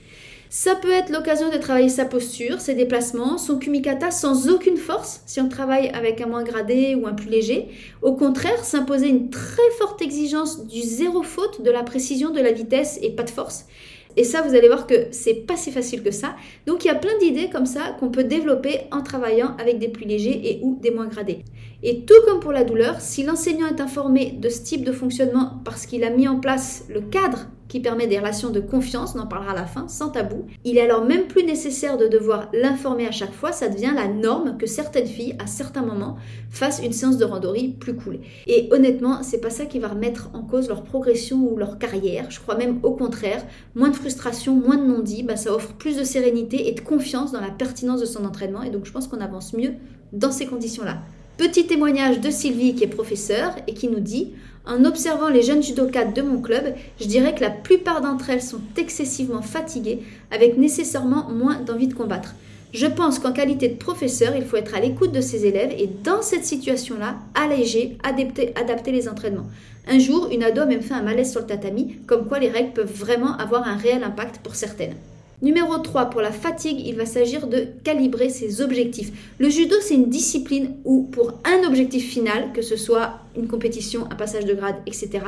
[0.51, 5.21] Ça peut être l'occasion de travailler sa posture, ses déplacements, son kumikata sans aucune force
[5.27, 7.69] si on travaille avec un moins gradé ou un plus léger.
[8.01, 12.53] Au contraire, s'imposer une très forte exigence du zéro faute, de la précision, de la
[12.53, 13.67] vitesse et pas de force.
[14.17, 16.35] Et ça, vous allez voir que c'est pas si facile que ça.
[16.67, 19.89] Donc il y a plein d'idées comme ça qu'on peut développer en travaillant avec des
[19.89, 21.45] plus légers et ou des moins gradés.
[21.83, 25.61] Et tout comme pour la douleur, si l'enseignant est informé de ce type de fonctionnement
[25.65, 29.21] parce qu'il a mis en place le cadre qui permet des relations de confiance, on
[29.21, 30.47] en parlera à la fin, sans tabou.
[30.65, 34.09] Il est alors même plus nécessaire de devoir l'informer à chaque fois, ça devient la
[34.09, 36.17] norme que certaines filles, à certains moments,
[36.51, 38.21] fassent une séance de randonnée plus cool.
[38.47, 42.31] Et honnêtement, c'est pas ça qui va remettre en cause leur progression ou leur carrière.
[42.31, 45.97] Je crois même au contraire, moins de frustration, moins de non-dit, bah, ça offre plus
[45.97, 48.63] de sérénité et de confiance dans la pertinence de son entraînement.
[48.63, 49.75] Et donc je pense qu'on avance mieux
[50.13, 50.99] dans ces conditions-là.
[51.37, 54.33] Petit témoignage de Sylvie qui est professeure et qui nous dit
[54.69, 58.43] En observant les jeunes judokas de mon club, je dirais que la plupart d'entre elles
[58.43, 60.01] sont excessivement fatiguées,
[60.31, 62.35] avec nécessairement moins d'envie de combattre.
[62.75, 65.89] Je pense qu'en qualité de professeur, il faut être à l'écoute de ses élèves et
[66.05, 69.49] dans cette situation-là, alléger, adapter, adapter les entraînements.
[69.89, 72.51] Un jour, une ado a même fait un malaise sur le tatami, comme quoi les
[72.51, 74.97] règles peuvent vraiment avoir un réel impact pour certaines.
[75.40, 79.12] Numéro 3, pour la fatigue, il va s'agir de calibrer ses objectifs.
[79.38, 84.07] Le judo, c'est une discipline où pour un objectif final, que ce soit une compétition,
[84.11, 85.20] un passage de grade, etc.,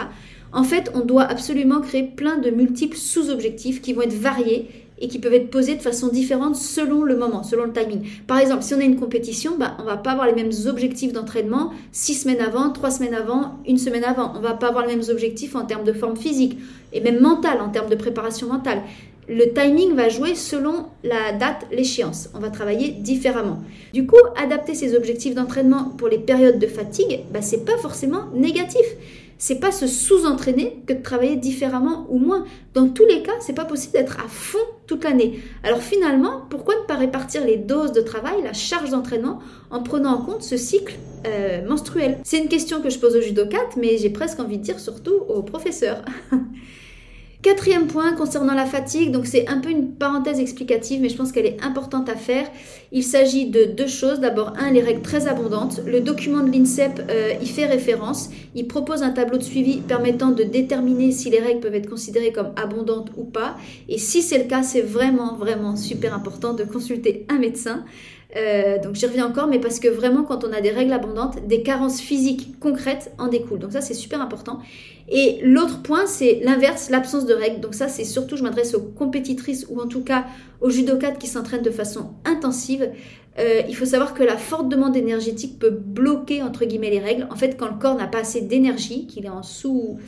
[0.52, 4.68] en fait, on doit absolument créer plein de multiples sous-objectifs qui vont être variés
[5.00, 8.02] et qui peuvent être posés de façon différente selon le moment, selon le timing.
[8.26, 11.12] Par exemple, si on a une compétition, bah, on va pas avoir les mêmes objectifs
[11.12, 14.32] d'entraînement six semaines avant, trois semaines avant, une semaine avant.
[14.36, 16.58] On va pas avoir les mêmes objectifs en termes de forme physique
[16.92, 18.82] et même mentale, en termes de préparation mentale.
[19.32, 22.28] Le timing va jouer selon la date, l'échéance.
[22.34, 23.60] On va travailler différemment.
[23.92, 28.24] Du coup, adapter ses objectifs d'entraînement pour les périodes de fatigue, bah, c'est pas forcément
[28.34, 28.84] négatif
[29.40, 32.44] c'est pas se sous-entraîner que de travailler différemment ou moins.
[32.74, 35.40] Dans tous les cas, c'est pas possible d'être à fond toute l'année.
[35.64, 39.40] Alors finalement, pourquoi ne pas répartir les doses de travail, la charge d'entraînement,
[39.70, 40.94] en prenant en compte ce cycle
[41.26, 42.18] euh, menstruel?
[42.22, 45.14] C'est une question que je pose aux judokates, mais j'ai presque envie de dire surtout
[45.28, 46.04] aux professeurs.
[47.42, 51.32] Quatrième point concernant la fatigue, donc c'est un peu une parenthèse explicative, mais je pense
[51.32, 52.46] qu'elle est importante à faire.
[52.92, 54.20] Il s'agit de deux choses.
[54.20, 55.80] D'abord, un, les règles très abondantes.
[55.86, 58.28] Le document de l'INSEP euh, y fait référence.
[58.54, 62.32] Il propose un tableau de suivi permettant de déterminer si les règles peuvent être considérées
[62.32, 63.56] comme abondantes ou pas.
[63.88, 67.86] Et si c'est le cas, c'est vraiment, vraiment super important de consulter un médecin.
[68.36, 71.46] Euh, donc j'y reviens encore, mais parce que vraiment quand on a des règles abondantes,
[71.46, 73.58] des carences physiques concrètes en découlent.
[73.58, 74.60] Donc ça c'est super important.
[75.08, 77.60] Et l'autre point c'est l'inverse, l'absence de règles.
[77.60, 80.24] Donc ça c'est surtout, je m'adresse aux compétitrices ou en tout cas
[80.60, 82.90] aux judokates qui s'entraînent de façon intensive.
[83.38, 87.26] Euh, il faut savoir que la forte demande énergétique peut bloquer entre guillemets les règles.
[87.30, 89.98] En fait, quand le corps n'a pas assez d'énergie, qu'il est en sous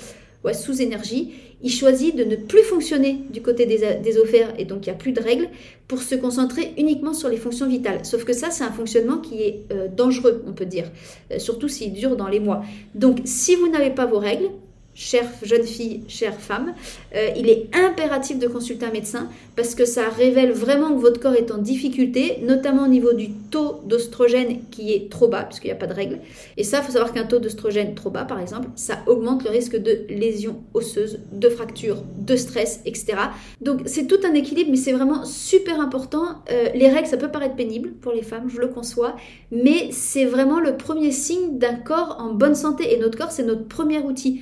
[0.45, 4.65] ouais, sous énergie, il choisit de ne plus fonctionner du côté des, des ovaires et
[4.65, 5.49] donc il n'y a plus de règles
[5.87, 8.05] pour se concentrer uniquement sur les fonctions vitales.
[8.05, 10.91] Sauf que ça, c'est un fonctionnement qui est euh, dangereux, on peut dire,
[11.31, 12.63] euh, surtout s'il dure dans les mois.
[12.95, 14.49] Donc si vous n'avez pas vos règles,
[14.95, 16.75] chère jeune fille, chère femme,
[17.15, 21.21] euh, il est impératif de consulter un médecin parce que ça révèle vraiment que votre
[21.21, 25.69] corps est en difficulté, notamment au niveau du taux d'ostrogène qui est trop bas, puisqu'il
[25.69, 26.21] n'y a pas de règle.
[26.57, 29.51] Et ça, il faut savoir qu'un taux d'ostrogène trop bas, par exemple, ça augmente le
[29.51, 33.15] risque de lésions osseuses, de fractures, de stress, etc.
[33.61, 36.43] Donc c'est tout un équilibre, mais c'est vraiment super important.
[36.51, 39.17] Euh, les règles, ça peut paraître pénible pour les femmes, je le conçois,
[39.51, 42.95] mais c'est vraiment le premier signe d'un corps en bonne santé.
[42.95, 44.41] Et notre corps, c'est notre premier outil.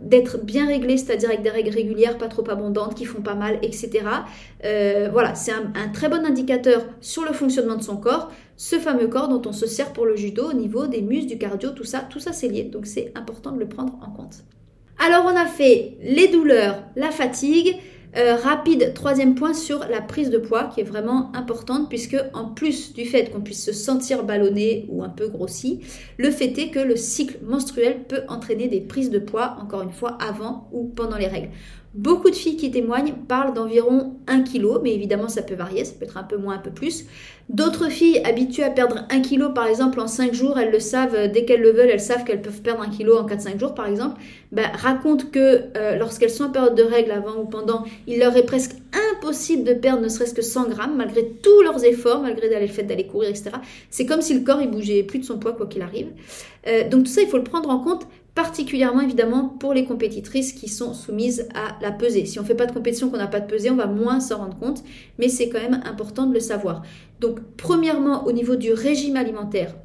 [0.00, 3.58] D'être bien réglé, c'est-à-dire avec des règles régulières, pas trop abondantes, qui font pas mal,
[3.62, 3.90] etc.
[4.64, 9.08] Euh, voilà, c'est un, très bon indicateur sur le fonctionnement de son corps, ce fameux
[9.08, 11.84] corps dont on se sert pour le judo au niveau des muscles, du cardio, tout
[11.84, 14.36] ça, tout ça c'est lié, donc c'est important de le prendre en compte.
[14.98, 17.76] Alors on a fait les douleurs, la fatigue,
[18.16, 22.44] euh, rapide, troisième point sur la prise de poids qui est vraiment importante puisque en
[22.46, 25.80] plus du fait qu'on puisse se sentir ballonné ou un peu grossi,
[26.16, 29.92] le fait est que le cycle menstruel peut entraîner des prises de poids, encore une
[29.92, 31.50] fois, avant ou pendant les règles.
[31.94, 35.94] Beaucoup de filles qui témoignent parlent d'environ 1 kg, mais évidemment ça peut varier, ça
[35.96, 37.06] peut être un peu moins, un peu plus.
[37.50, 41.14] D'autres filles habituées à perdre 1 kg par exemple en 5 jours, elles le savent,
[41.14, 43.74] euh, dès qu'elles le veulent, elles savent qu'elles peuvent perdre 1 kg en 4-5 jours
[43.74, 44.18] par exemple,
[44.50, 48.34] bah, racontent que euh, lorsqu'elles sont en période de règles avant ou pendant, il leur
[48.36, 48.76] est presque
[49.12, 52.84] impossible de perdre ne serait-ce que 100 grammes malgré tous leurs efforts, malgré le fait
[52.84, 53.50] d'aller courir, etc.
[53.90, 56.08] C'est comme si le corps il bougeait plus de son poids quoi qu'il arrive.
[56.66, 60.52] Euh, donc tout ça il faut le prendre en compte particulièrement évidemment pour les compétitrices
[60.52, 62.26] qui sont soumises à la pesée.
[62.26, 64.18] Si on ne fait pas de compétition, qu'on n'a pas de pesée, on va moins
[64.18, 64.82] s'en rendre compte,
[65.18, 66.82] mais c'est quand même important de le savoir.
[67.20, 69.76] Donc premièrement, au niveau du régime alimentaire,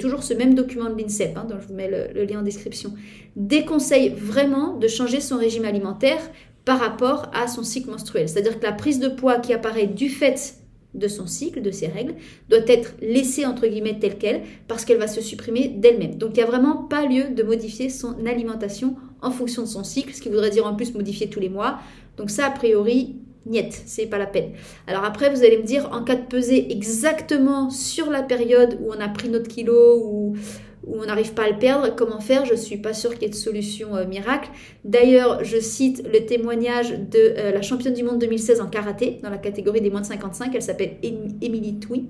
[0.00, 2.92] toujours ce même document de l'INSEP, hein, dont je vous mets le lien en description,
[3.36, 6.18] déconseille vraiment de changer son régime alimentaire
[6.64, 8.28] par rapport à son cycle menstruel.
[8.28, 10.56] C'est-à-dire que la prise de poids qui apparaît du fait
[10.94, 12.14] de son cycle, de ses règles,
[12.48, 16.16] doit être laissée entre guillemets telle qu'elle parce qu'elle va se supprimer d'elle-même.
[16.16, 19.84] Donc il n'y a vraiment pas lieu de modifier son alimentation en fonction de son
[19.84, 21.78] cycle, ce qui voudrait dire en plus modifier tous les mois.
[22.16, 24.50] Donc ça a priori niet, c'est pas la peine.
[24.86, 28.92] Alors après vous allez me dire en cas de peser exactement sur la période où
[28.92, 30.36] on a pris notre kilo ou
[30.86, 32.44] où on n'arrive pas à le perdre, comment faire?
[32.44, 34.50] Je ne suis pas sûre qu'il y ait de solution euh, miracle.
[34.84, 39.30] D'ailleurs, je cite le témoignage de euh, la championne du monde 2016 en karaté, dans
[39.30, 42.06] la catégorie des moins de 55, elle s'appelle Emily Tui.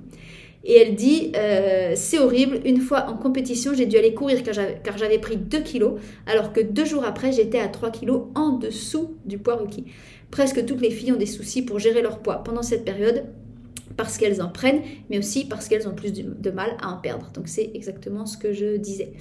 [0.65, 4.97] Et elle dit, euh, c'est horrible, une fois en compétition, j'ai dû aller courir car
[4.97, 5.95] j'avais pris 2 kilos,
[6.27, 9.87] alors que deux jours après, j'étais à 3 kilos en dessous du poids requis.
[10.31, 13.25] Presque toutes les filles ont des soucis pour gérer leur poids pendant cette période
[13.97, 17.31] parce qu'elles en prennent, mais aussi parce qu'elles ont plus de mal à en perdre.
[17.35, 19.13] Donc c'est exactement ce que je disais.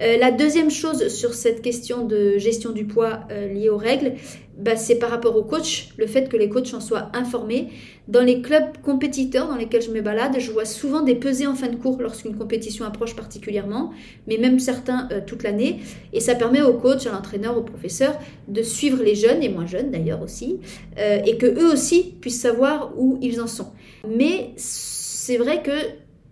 [0.00, 4.14] Euh, la deuxième chose sur cette question de gestion du poids euh, liée aux règles,
[4.56, 7.68] bah, c'est par rapport aux coachs, le fait que les coachs en soient informés.
[8.08, 11.54] Dans les clubs compétiteurs dans lesquels je me balade, je vois souvent des pesées en
[11.54, 13.92] fin de cours lorsqu'une compétition approche particulièrement,
[14.26, 15.80] mais même certains euh, toute l'année.
[16.12, 19.66] Et ça permet aux coachs, à l'entraîneur, aux professeurs de suivre les jeunes, et moins
[19.66, 20.60] jeunes d'ailleurs aussi,
[20.96, 23.72] et que eux aussi puissent savoir où ils en sont.
[24.08, 25.72] Mais c'est vrai que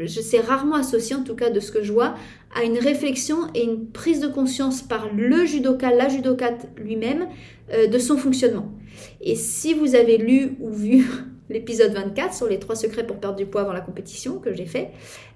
[0.07, 2.15] sais rarement associé, en tout cas de ce que je vois,
[2.55, 7.27] à une réflexion et une prise de conscience par le judoka, la judokate lui-même,
[7.73, 8.73] euh, de son fonctionnement.
[9.21, 11.07] Et si vous avez lu ou vu
[11.51, 14.67] l'épisode 24 sur les trois secrets pour perdre du poids avant la compétition que j'ai
[14.67, 14.91] fait,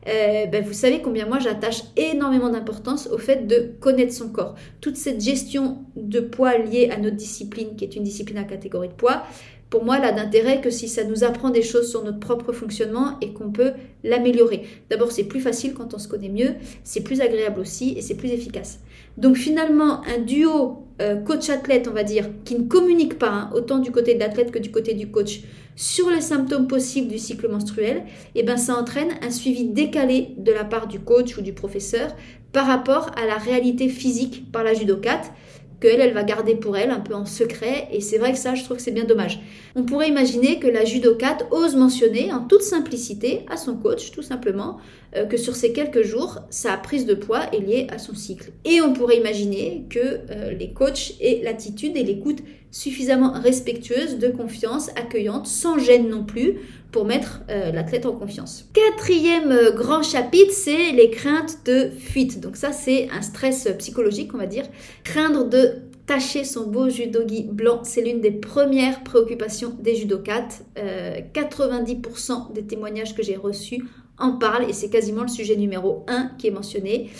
[0.07, 4.55] euh, ben vous savez combien moi j'attache énormément d'importance au fait de connaître son corps.
[4.81, 8.89] Toute cette gestion de poids liée à notre discipline, qui est une discipline à catégorie
[8.89, 9.25] de poids,
[9.71, 12.53] pour moi, elle a d'intérêt que si ça nous apprend des choses sur notre propre
[12.53, 14.63] fonctionnement et qu'on peut l'améliorer.
[14.89, 18.15] D'abord, c'est plus facile quand on se connaît mieux, c'est plus agréable aussi et c'est
[18.15, 18.81] plus efficace.
[19.19, 23.79] Donc finalement, un duo euh, coach-athlète, on va dire, qui ne communique pas, hein, autant
[23.79, 25.41] du côté de l'athlète que du côté du coach,
[25.75, 28.05] sur les symptômes possibles du cycle menstruel,
[28.37, 32.15] eh ben, ça entraîne un suivi décalé de la part du coach ou du professeur
[32.53, 35.33] par rapport à la réalité physique par la judocate
[35.81, 37.89] qu'elle, elle va garder pour elle un peu en secret.
[37.93, 39.41] Et c'est vrai que ça, je trouve que c'est bien dommage.
[39.77, 44.23] On pourrait imaginer que la judocate ose mentionner en toute simplicité à son coach, tout
[44.23, 44.79] simplement,
[45.17, 48.51] euh, que sur ces quelques jours, sa prise de poids est liée à son cycle.
[48.65, 54.29] Et on pourrait imaginer que euh, les coachs aient l'attitude et l'écoute suffisamment respectueuse, de
[54.29, 56.59] confiance, accueillante, sans gêne non plus,
[56.91, 58.69] pour mettre euh, l'athlète en confiance.
[58.73, 62.41] Quatrième euh, grand chapitre, c'est les craintes de fuite.
[62.41, 64.65] Donc ça, c'est un stress psychologique, on va dire.
[65.05, 70.65] Craindre de tacher son beau judogi blanc, c'est l'une des premières préoccupations des judokates.
[70.77, 73.85] 90% euh, des témoignages que j'ai reçus
[74.19, 77.11] en parlent et c'est quasiment le sujet numéro 1 qui est mentionné.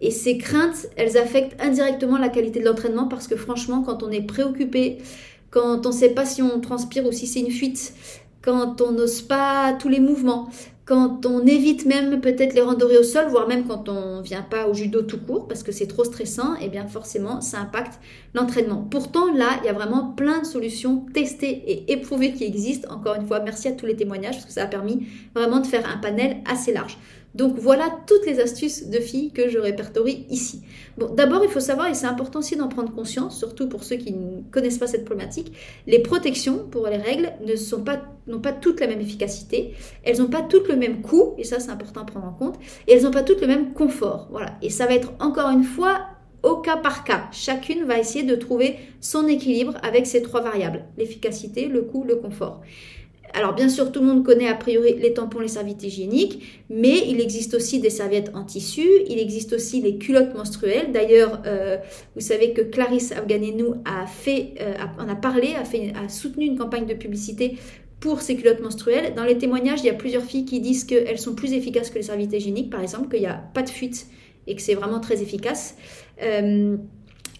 [0.00, 4.10] Et ces craintes, elles affectent indirectement la qualité de l'entraînement parce que franchement, quand on
[4.10, 4.98] est préoccupé,
[5.50, 7.94] quand on ne sait pas si on transpire ou si c'est une fuite,
[8.42, 10.48] quand on n'ose pas tous les mouvements,
[10.84, 14.42] quand on évite même peut-être les randonnées au sol, voire même quand on ne vient
[14.42, 17.60] pas au judo tout court parce que c'est trop stressant, et eh bien forcément ça
[17.60, 18.00] impacte
[18.34, 18.86] l'entraînement.
[18.90, 22.92] Pourtant là, il y a vraiment plein de solutions testées et éprouvées qui existent.
[22.92, 25.66] Encore une fois, merci à tous les témoignages parce que ça a permis vraiment de
[25.66, 26.98] faire un panel assez large.
[27.34, 30.62] Donc voilà toutes les astuces de filles que je répertorie ici.
[30.98, 33.96] Bon, d'abord, il faut savoir, et c'est important aussi d'en prendre conscience, surtout pour ceux
[33.96, 35.52] qui ne connaissent pas cette problématique,
[35.86, 37.32] les protections pour les règles
[38.26, 39.72] n'ont pas toutes la même efficacité,
[40.04, 42.58] elles n'ont pas toutes le même coût, et ça c'est important à prendre en compte,
[42.86, 44.28] et elles n'ont pas toutes le même confort.
[44.30, 44.58] Voilà.
[44.60, 46.00] Et ça va être encore une fois
[46.42, 47.28] au cas par cas.
[47.32, 52.16] Chacune va essayer de trouver son équilibre avec ces trois variables, l'efficacité, le coût, le
[52.16, 52.60] confort.
[53.34, 57.08] Alors bien sûr, tout le monde connaît a priori les tampons, les serviettes hygiéniques, mais
[57.08, 60.92] il existe aussi des serviettes en tissu, il existe aussi les culottes menstruelles.
[60.92, 61.78] D'ailleurs, euh,
[62.14, 66.86] vous savez que Clarisse Afganenou a fait, euh, en a parlé, a, soutenu une campagne
[66.86, 67.56] de publicité
[68.00, 69.14] pour ces culottes menstruelles.
[69.14, 71.96] Dans les témoignages, il y a plusieurs filles qui disent qu'elles sont plus efficaces que
[71.96, 74.08] les serviettes hygiéniques, par exemple, qu'il n'y a pas de fuite
[74.46, 75.76] et que c'est vraiment très efficace.
[76.22, 76.76] Euh,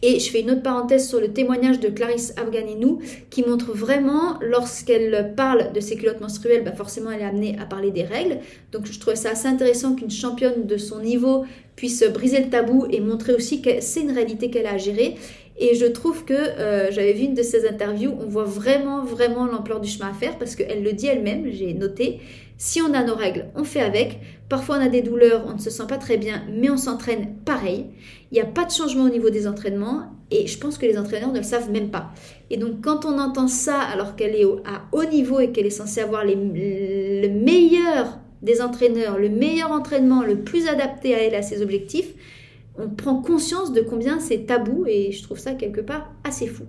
[0.02, 4.38] et je fais une autre parenthèse sur le témoignage de Clarisse Afganinou qui montre vraiment,
[4.40, 8.38] lorsqu'elle parle de ses culottes menstruelles, bah forcément elle est amenée à parler des règles.
[8.72, 11.44] Donc je trouvais ça assez intéressant qu'une championne de son niveau
[11.76, 15.16] puisse briser le tabou et montrer aussi que c'est une réalité qu'elle a à gérer.
[15.58, 19.46] Et je trouve que euh, j'avais vu une de ses interviews, on voit vraiment, vraiment
[19.46, 22.20] l'ampleur du chemin à faire parce qu'elle le dit elle-même, j'ai noté.
[22.58, 24.18] Si on a nos règles, on fait avec.
[24.52, 27.36] Parfois, on a des douleurs, on ne se sent pas très bien, mais on s'entraîne
[27.46, 27.86] pareil.
[28.30, 30.98] Il n'y a pas de changement au niveau des entraînements et je pense que les
[30.98, 32.10] entraîneurs ne le savent même pas.
[32.50, 35.70] Et donc, quand on entend ça alors qu'elle est à haut niveau et qu'elle est
[35.70, 41.34] censée avoir les, le meilleur des entraîneurs, le meilleur entraînement, le plus adapté à elle,
[41.34, 42.12] à ses objectifs,
[42.78, 46.64] on prend conscience de combien c'est tabou et je trouve ça quelque part assez fou.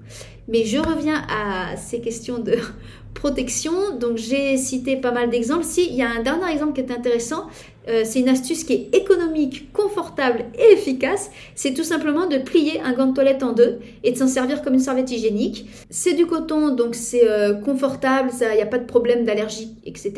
[0.47, 2.55] Mais je reviens à ces questions de
[3.13, 3.97] protection.
[3.97, 5.63] Donc j'ai cité pas mal d'exemples.
[5.63, 7.47] Si, il y a un dernier exemple qui est intéressant.
[7.87, 11.29] Euh, c'est une astuce qui est économique, confortable et efficace.
[11.55, 14.61] C'est tout simplement de plier un gant de toilette en deux et de s'en servir
[14.61, 15.67] comme une serviette hygiénique.
[15.89, 20.13] C'est du coton, donc c'est euh, confortable, il n'y a pas de problème d'allergie, etc.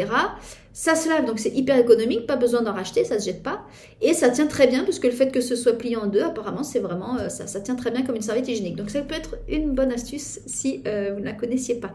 [0.74, 3.62] Ça se lave, donc c'est hyper économique, pas besoin d'en racheter, ça se jette pas.
[4.02, 6.22] Et ça tient très bien, parce que le fait que ce soit plié en deux,
[6.22, 8.76] apparemment, c'est vraiment, euh, ça, ça tient très bien comme une serviette hygiénique.
[8.76, 11.94] Donc ça peut être une bonne astuce si vous ne la connaissiez pas.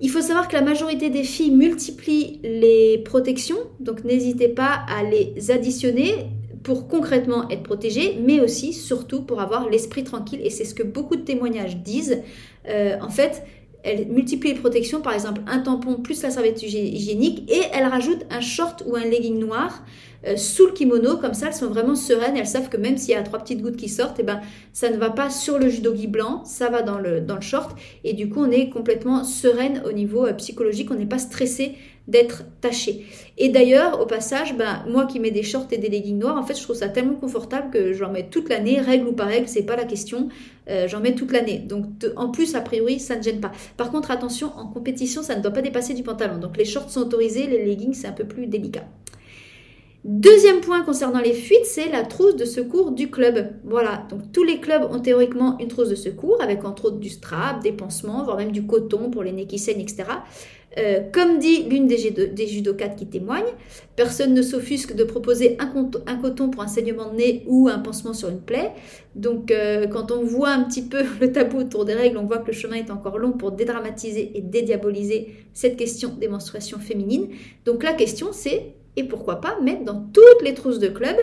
[0.00, 5.02] Il faut savoir que la majorité des filles multiplient les protections, donc n'hésitez pas à
[5.02, 6.14] les additionner
[6.62, 10.40] pour concrètement être protégées, mais aussi surtout pour avoir l'esprit tranquille.
[10.42, 12.22] Et c'est ce que beaucoup de témoignages disent.
[12.68, 13.44] Euh, en fait,
[13.84, 18.26] elle multiplie les protections, par exemple un tampon plus la serviette hygiénique, et elle rajoute
[18.30, 19.84] un short ou un legging noir
[20.26, 23.10] euh, sous le kimono, comme ça elles sont vraiment sereines, elles savent que même s'il
[23.10, 24.40] y a trois petites gouttes qui sortent, eh ben,
[24.72, 27.76] ça ne va pas sur le judogi blanc, ça va dans le, dans le short,
[28.04, 31.76] et du coup on est complètement sereine au niveau euh, psychologique, on n'est pas stressé
[32.08, 33.04] d'être taché.
[33.36, 36.44] Et d'ailleurs, au passage, ben, moi qui mets des shorts et des leggings noirs, en
[36.44, 39.48] fait, je trouve ça tellement confortable que j'en mets toute l'année, règle ou pas règle,
[39.48, 40.28] c'est pas la question,
[40.70, 41.58] euh, j'en mets toute l'année.
[41.58, 41.86] Donc,
[42.16, 43.52] en plus, a priori, ça ne gêne pas.
[43.76, 46.38] Par contre, attention, en compétition, ça ne doit pas dépasser du pantalon.
[46.38, 48.84] Donc, les shorts sont autorisés, les leggings, c'est un peu plus délicat.
[50.08, 53.48] Deuxième point concernant les fuites, c'est la trousse de secours du club.
[53.64, 57.08] Voilà, donc tous les clubs ont théoriquement une trousse de secours avec entre autres du
[57.08, 60.04] strap, des pansements, voire même du coton pour les nez qui saignent, etc.
[60.78, 62.46] Euh, comme dit l'une des, des
[62.96, 63.46] qui témoigne,
[63.96, 68.14] personne ne s'offusque de proposer un, coton pour un saignement de nez ou un pansement
[68.14, 68.74] sur une plaie.
[69.16, 72.38] Donc euh, quand on voit un petit peu le tabou autour des règles, on voit
[72.38, 77.26] que le chemin est encore long pour dédramatiser et dédiaboliser cette question des menstruations féminines.
[77.64, 81.16] Donc la question c'est et pourquoi pas mettre dans toutes les trousses de club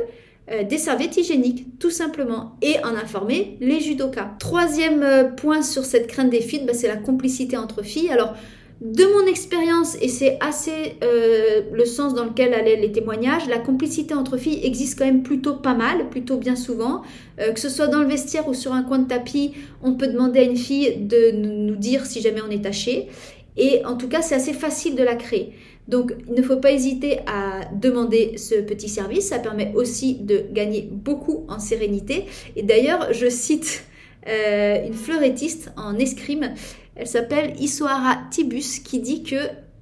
[0.51, 4.35] euh, des serviettes hygiéniques, tout simplement, et en informer les judokas.
[4.39, 8.09] Troisième euh, point sur cette crainte des filles, bah, c'est la complicité entre filles.
[8.09, 8.33] Alors,
[8.81, 13.59] de mon expérience, et c'est assez euh, le sens dans lequel allaient les témoignages, la
[13.59, 17.03] complicité entre filles existe quand même plutôt pas mal, plutôt bien souvent.
[17.37, 20.39] que ce soit dans le vestiaire ou sur un coin de tapis, on peut demander
[20.39, 23.07] à une fille de nous dire si jamais on est taché.
[23.55, 25.53] Et en tout cas, c'est assez facile de la créer.
[25.87, 29.29] Donc, il ne faut pas hésiter à demander ce petit service.
[29.29, 32.25] Ça permet aussi de gagner beaucoup en sérénité.
[32.55, 33.83] Et d'ailleurs, je cite
[34.27, 36.53] euh, une fleurettiste en escrime.
[36.95, 39.35] Elle s'appelle Isoara Tibus qui dit que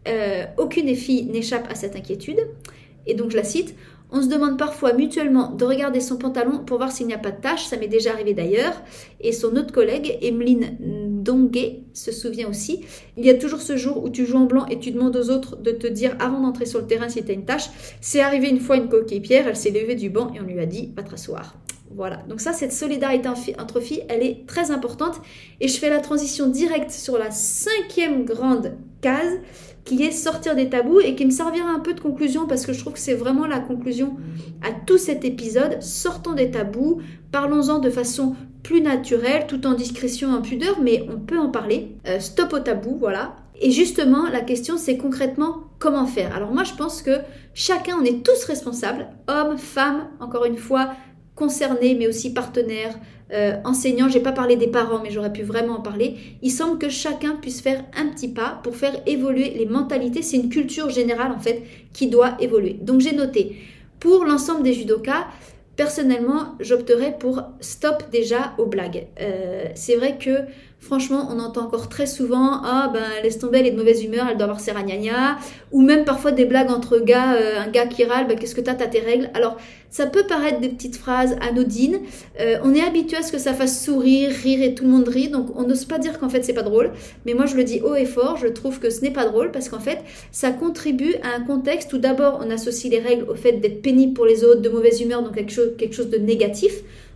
[0.07, 2.39] euh, aucune fille n'échappe à cette inquiétude.
[3.05, 3.75] Et donc, je la cite.
[4.13, 7.31] On se demande parfois mutuellement de regarder son pantalon pour voir s'il n'y a pas
[7.31, 8.73] de tache, ça m'est déjà arrivé d'ailleurs.
[9.21, 10.77] Et son autre collègue, Emeline
[11.23, 12.81] Donguet, se souvient aussi.
[13.17, 15.29] Il y a toujours ce jour où tu joues en blanc et tu demandes aux
[15.29, 17.69] autres de te dire avant d'entrer sur le terrain si tu as une tache.
[18.01, 20.59] C'est arrivé une fois une coquille pierre, elle s'est levée du banc et on lui
[20.59, 21.55] a dit va te rasseoir.
[21.93, 23.27] Voilà, donc ça, cette solidarité
[23.59, 25.19] entre filles, elle est très importante.
[25.59, 29.39] Et je fais la transition directe sur la cinquième grande case
[29.83, 32.71] qui est sortir des tabous et qui me servira un peu de conclusion parce que
[32.71, 34.15] je trouve que c'est vraiment la conclusion
[34.61, 35.81] à tout cet épisode.
[35.81, 41.19] Sortons des tabous, parlons-en de façon plus naturelle, tout en discrétion, en pudeur, mais on
[41.19, 41.95] peut en parler.
[42.07, 43.35] Euh, stop au tabou, voilà.
[43.59, 46.35] Et justement, la question c'est concrètement comment faire?
[46.35, 47.19] Alors moi je pense que
[47.53, 50.91] chacun, on est tous responsables, hommes, femmes, encore une fois,
[51.35, 52.95] concernés, mais aussi partenaires,
[53.33, 56.17] euh, enseignants, j'ai pas parlé des parents, mais j'aurais pu vraiment en parler.
[56.41, 60.21] Il semble que chacun puisse faire un petit pas pour faire évoluer les mentalités.
[60.21, 62.77] C'est une culture générale en fait qui doit évoluer.
[62.81, 63.57] Donc j'ai noté
[63.99, 65.27] pour l'ensemble des judokas.
[65.81, 69.07] Personnellement, j'opterais pour stop déjà aux blagues.
[69.19, 70.41] Euh, c'est vrai que
[70.81, 74.45] Franchement, on entend encore très souvent Ah, ben, laisse est de mauvaise humeur, elle doit
[74.45, 75.37] avoir ses ragnagnas.
[75.71, 78.61] Ou même parfois des blagues entre gars, euh, un gars qui râle, ben, qu'est-ce que
[78.61, 79.29] t'as, t'as tes règles?
[79.35, 79.57] Alors,
[79.91, 81.99] ça peut paraître des petites phrases anodines.
[82.39, 85.07] Euh, on est habitué à ce que ça fasse sourire, rire et tout le monde
[85.07, 85.29] rit.
[85.29, 86.91] Donc, on n'ose pas dire qu'en fait, c'est pas drôle.
[87.27, 89.51] Mais moi, je le dis haut et fort, je trouve que ce n'est pas drôle
[89.51, 89.99] parce qu'en fait,
[90.31, 94.13] ça contribue à un contexte où d'abord, on associe les règles au fait d'être pénible
[94.13, 96.73] pour les autres, de mauvaise humeur, donc quelque chose de négatif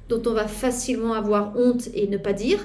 [0.08, 2.60] dont on va facilement avoir honte et ne pas dire.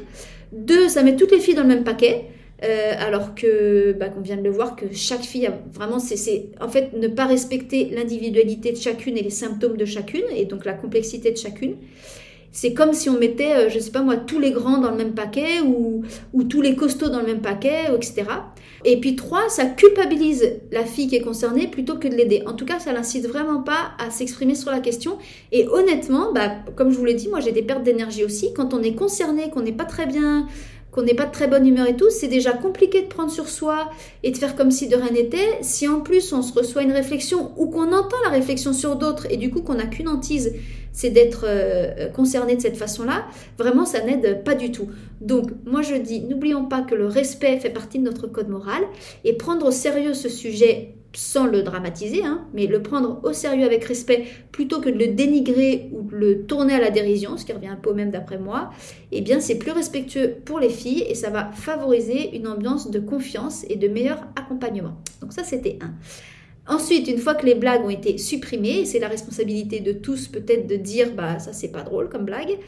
[0.53, 2.27] Deux, ça met toutes les filles dans le même paquet.
[2.63, 6.51] Euh, alors que, bah, qu'on vient de le voir, que chaque fille a vraiment, c'est
[6.61, 10.67] en fait ne pas respecter l'individualité de chacune et les symptômes de chacune, et donc
[10.67, 11.77] la complexité de chacune.
[12.53, 14.97] C'est comme si on mettait, euh, je sais pas moi, tous les grands dans le
[14.99, 16.03] même paquet ou,
[16.35, 18.25] ou tous les costauds dans le même paquet, etc.
[18.85, 22.43] Et puis trois, ça culpabilise la fille qui est concernée plutôt que de l'aider.
[22.47, 25.19] En tout cas, ça l'incite vraiment pas à s'exprimer sur la question.
[25.53, 28.53] Et honnêtement, bah, comme je vous l'ai dit, moi j'ai des pertes d'énergie aussi.
[28.55, 30.47] Quand on est concerné, qu'on n'est pas très bien
[30.91, 33.49] qu'on n'est pas de très bonne humeur et tout, c'est déjà compliqué de prendre sur
[33.49, 33.91] soi
[34.23, 35.59] et de faire comme si de rien n'était.
[35.63, 39.27] Si en plus on se reçoit une réflexion ou qu'on entend la réflexion sur d'autres
[39.31, 40.55] et du coup qu'on n'a qu'une hantise,
[40.93, 43.27] c'est d'être euh, concerné de cette façon-là,
[43.59, 44.89] vraiment ça n'aide pas du tout.
[45.21, 48.83] Donc moi je dis, n'oublions pas que le respect fait partie de notre code moral
[49.25, 53.65] et prendre au sérieux ce sujet sans le dramatiser, hein, mais le prendre au sérieux
[53.65, 57.45] avec respect plutôt que de le dénigrer ou de le tourner à la dérision, ce
[57.45, 58.71] qui revient un peu au même d'après moi,
[59.11, 63.01] eh bien c'est plus respectueux pour les filles et ça va favoriser une ambiance de
[63.01, 64.97] confiance et de meilleur accompagnement.
[65.21, 65.95] Donc ça c'était un.
[66.67, 70.69] Ensuite, une fois que les blagues ont été supprimées, c'est la responsabilité de tous peut-être
[70.69, 72.59] de dire bah ça c'est pas drôle comme blague.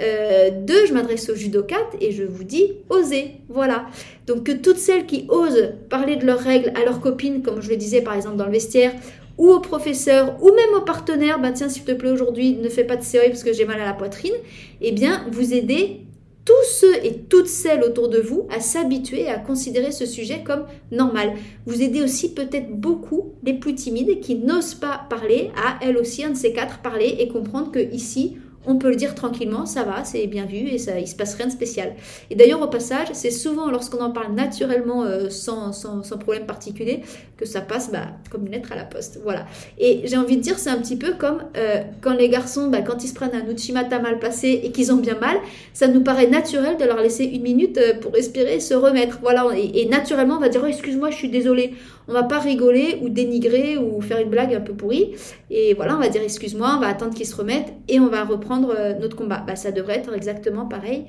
[0.00, 3.32] Euh, deux, je m'adresse aux judokates et je vous dis osez.
[3.48, 3.86] Voilà.
[4.26, 7.70] Donc que toutes celles qui osent parler de leurs règles à leurs copines, comme je
[7.70, 8.92] le disais par exemple dans le vestiaire,
[9.38, 12.84] ou aux professeurs, ou même aux partenaires, bah tiens, s'il te plaît aujourd'hui, ne fais
[12.84, 14.34] pas de série parce que j'ai mal à la poitrine,
[14.80, 16.00] eh bien, vous aidez
[16.44, 20.42] tous ceux et toutes celles autour de vous à s'habituer et à considérer ce sujet
[20.44, 21.34] comme normal.
[21.66, 26.24] Vous aidez aussi peut-être beaucoup les plus timides qui n'osent pas parler à elles aussi
[26.24, 28.38] un de ces quatre parler et comprendre que ici
[28.68, 31.34] on peut le dire tranquillement, ça va, c'est bien vu et ça, il se passe
[31.34, 31.94] rien de spécial.
[32.30, 37.02] Et d'ailleurs, au passage, c'est souvent lorsqu'on en parle naturellement, euh, sans, sans, problème particulier,
[37.38, 39.20] que ça passe bah, comme une lettre à la poste.
[39.22, 39.46] Voilà.
[39.78, 42.82] Et j'ai envie de dire, c'est un petit peu comme euh, quand les garçons, bah,
[42.82, 45.38] quand ils se prennent un Uchimata mal passé et qu'ils ont bien mal,
[45.72, 49.20] ça nous paraît naturel de leur laisser une minute euh, pour respirer et se remettre.
[49.22, 49.46] Voilà.
[49.56, 51.72] Et, naturellement, on va dire, oh, excuse-moi, je suis désolée.
[52.08, 55.14] On va pas rigoler ou dénigrer ou faire une blague un peu pourrie.
[55.50, 58.24] Et voilà, on va dire, excuse-moi, on va attendre qu'ils se remettent et on va
[58.24, 59.44] reprendre euh, notre combat.
[59.46, 61.04] Bah, ça devrait être exactement pareil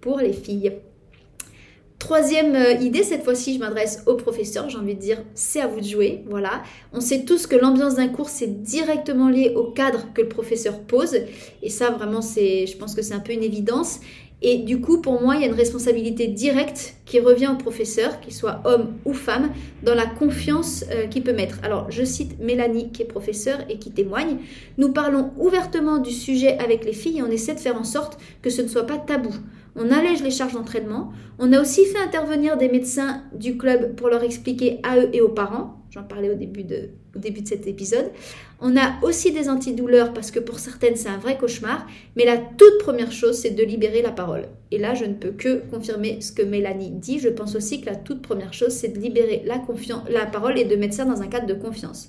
[0.00, 0.72] pour les filles.
[2.04, 4.68] Troisième euh, idée, cette fois-ci, je m'adresse aux professeurs.
[4.68, 6.22] J'ai envie de dire, c'est à vous de jouer.
[6.28, 6.62] Voilà.
[6.92, 10.80] On sait tous que l'ambiance d'un cours, c'est directement lié au cadre que le professeur
[10.80, 11.16] pose.
[11.62, 14.00] Et ça, vraiment, c'est, je pense que c'est un peu une évidence.
[14.46, 18.20] Et du coup, pour moi, il y a une responsabilité directe qui revient au professeur,
[18.20, 19.48] qu'il soit homme ou femme,
[19.82, 21.60] dans la confiance euh, qu'il peut mettre.
[21.62, 24.36] Alors, je cite Mélanie, qui est professeure et qui témoigne.
[24.76, 28.18] Nous parlons ouvertement du sujet avec les filles et on essaie de faire en sorte
[28.42, 29.34] que ce ne soit pas tabou.
[29.76, 31.12] On allège les charges d'entraînement.
[31.38, 35.22] On a aussi fait intervenir des médecins du club pour leur expliquer à eux et
[35.22, 35.83] aux parents.
[35.94, 36.90] J'en parlais au début, de,
[37.44, 38.10] cet épisode.
[38.60, 41.86] On a aussi des antidouleurs parce que pour certaines c'est un vrai cauchemar.
[42.16, 44.48] Mais la toute première chose c'est de libérer la parole.
[44.72, 47.20] Et là je ne peux que confirmer ce que Mélanie dit.
[47.20, 49.62] Je pense aussi que la toute première chose c'est de libérer la,
[50.10, 52.08] la parole et de mettre ça dans un cadre de confiance.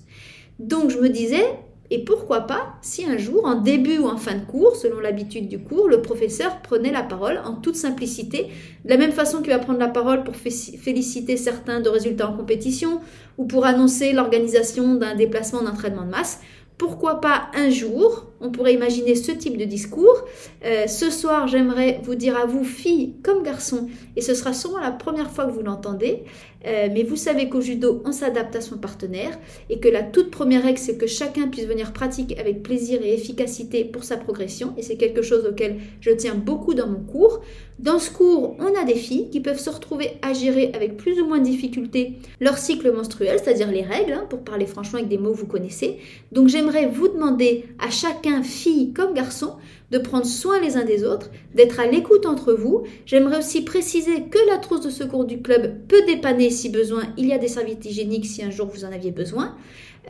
[0.58, 1.46] Donc je me disais,
[1.92, 5.48] et pourquoi pas si un jour, en début ou en fin de cours, selon l'habitude
[5.48, 8.48] du cours, le professeur prenait la parole en toute simplicité,
[8.84, 12.36] de la même façon qu'il va prendre la parole pour féliciter certains de résultats en
[12.36, 13.02] compétition
[13.38, 16.40] ou pour annoncer l'organisation d'un déplacement d'entraînement de masse.
[16.78, 20.26] Pourquoi pas un jour, on pourrait imaginer ce type de discours.
[20.66, 24.80] Euh, ce soir, j'aimerais vous dire à vous, filles comme garçons, et ce sera sûrement
[24.80, 26.26] la première fois que vous l'entendez,
[26.66, 29.38] euh, mais vous savez qu'au judo, on s'adapte à son partenaire
[29.70, 33.14] et que la toute première règle, c'est que chacun puisse venir pratiquer avec plaisir et
[33.14, 34.74] efficacité pour sa progression.
[34.78, 37.42] Et c'est quelque chose auquel je tiens beaucoup dans mon cours.
[37.78, 41.20] Dans ce cours, on a des filles qui peuvent se retrouver à gérer avec plus
[41.20, 45.10] ou moins de difficulté leur cycle menstruel, c'est-à-dire les règles, hein, pour parler franchement avec
[45.10, 45.98] des mots que vous connaissez.
[46.32, 49.56] Donc j'aimerais vous demander à chacun, fille comme garçon,
[49.92, 52.84] de prendre soin les uns des autres, d'être à l'écoute entre vous.
[53.06, 57.04] J'aimerais aussi préciser que la trousse de secours du club peut dépanner si besoin.
[57.18, 59.56] Il y a des serviettes hygiéniques si un jour vous en aviez besoin.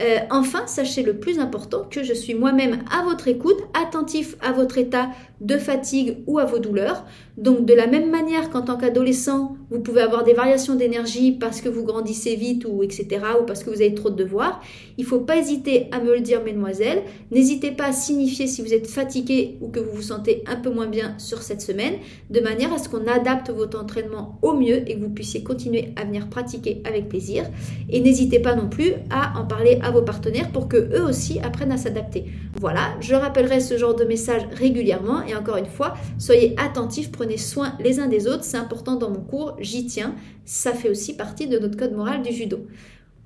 [0.02, 4.52] Euh, enfin, sachez le plus important que je suis moi-même à votre écoute, attentif à
[4.52, 5.10] votre état
[5.40, 7.06] de fatigue ou à vos douleurs.
[7.38, 11.62] Donc de la même manière qu'en tant qu'adolescent, vous pouvez avoir des variations d'énergie parce
[11.62, 13.08] que vous grandissez vite ou etc.
[13.42, 14.62] ou parce que vous avez trop de devoirs,
[14.98, 17.04] il ne faut pas hésiter à me le dire mesdemoiselles.
[17.32, 20.70] N'hésitez pas à signifier si vous êtes fatigué ou que vous vous sentez un peu
[20.70, 21.96] moins bien sur cette semaine,
[22.30, 25.94] de manière à ce qu'on adapte votre entraînement au mieux et que vous puissiez continuer
[25.96, 27.46] à venir pratiquer avec plaisir.
[27.90, 31.40] Et n'hésitez pas non plus à en parler à vos partenaires pour que eux aussi
[31.40, 32.26] apprennent à s'adapter.
[32.60, 37.38] Voilà, je rappellerai ce genre de message régulièrement et encore une fois, soyez attentifs, prenez
[37.38, 41.16] soin les uns des autres, c'est important dans mon cours, j'y tiens, ça fait aussi
[41.16, 42.68] partie de notre code moral du judo.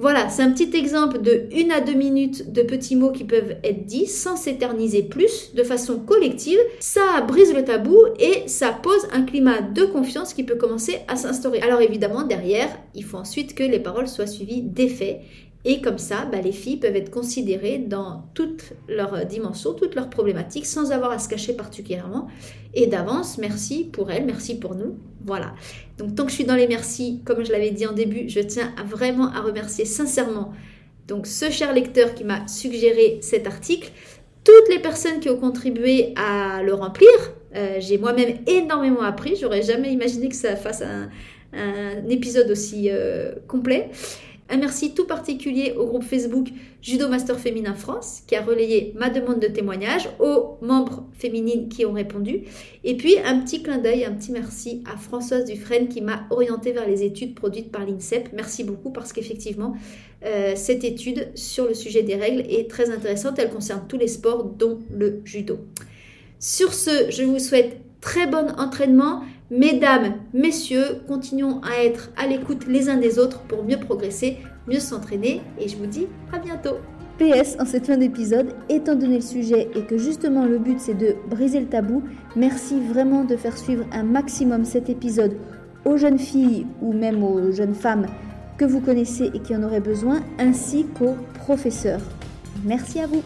[0.01, 3.57] Voilà, c'est un petit exemple de une à deux minutes de petits mots qui peuvent
[3.65, 6.57] être dits sans s'éterniser plus, de façon collective.
[6.79, 11.17] Ça brise le tabou et ça pose un climat de confiance qui peut commencer à
[11.17, 11.59] s'instaurer.
[11.59, 15.19] Alors évidemment, derrière, il faut ensuite que les paroles soient suivies d'effets
[15.65, 20.09] et comme ça, bah, les filles peuvent être considérées dans toutes leurs dimensions, toutes leurs
[20.09, 22.29] problématiques, sans avoir à se cacher particulièrement.
[22.73, 24.97] Et d'avance, merci pour elles, merci pour nous.
[25.25, 25.53] Voilà.
[25.97, 28.39] Donc tant que je suis dans les merci, comme je l'avais dit en début, je
[28.39, 30.53] tiens vraiment à remercier sincèrement
[31.09, 33.91] donc ce cher lecteur qui m'a suggéré cet article,
[34.43, 37.09] toutes les personnes qui ont contribué à le remplir.
[37.55, 39.35] Euh, j'ai moi-même énormément appris.
[39.35, 41.09] J'aurais jamais imaginé que ça fasse un,
[42.07, 43.89] épisode aussi euh, complet.
[44.51, 46.47] Un merci tout particulier au groupe Facebook
[46.81, 51.85] Judo Master Féminin France qui a relayé ma demande de témoignage, aux membres féminines qui
[51.85, 52.45] ont répondu.
[52.83, 56.71] Et puis un petit clin d'œil, un petit merci à Françoise Dufresne qui m'a orienté
[56.71, 58.29] vers les études produites par l'INSEP.
[58.33, 59.75] Merci beaucoup parce qu'effectivement,
[60.25, 63.37] euh, cette étude sur le sujet des règles est très intéressante.
[63.37, 65.59] Elle concerne tous les sports dont le judo.
[66.39, 69.23] Sur ce, je vous souhaite très bon entraînement.
[69.51, 74.37] Mesdames, messieurs, continuons à être à l'écoute les uns des autres pour mieux progresser,
[74.67, 76.75] mieux s'entraîner et je vous dis à bientôt.
[77.17, 80.93] PS en cette fin d'épisode, étant donné le sujet et que justement le but c'est
[80.93, 82.03] de briser le tabou,
[82.35, 85.35] merci vraiment de faire suivre un maximum cet épisode
[85.83, 88.05] aux jeunes filles ou même aux jeunes femmes
[88.59, 92.01] que vous connaissez et qui en auraient besoin, ainsi qu'aux professeurs.
[92.65, 93.23] Merci à vous.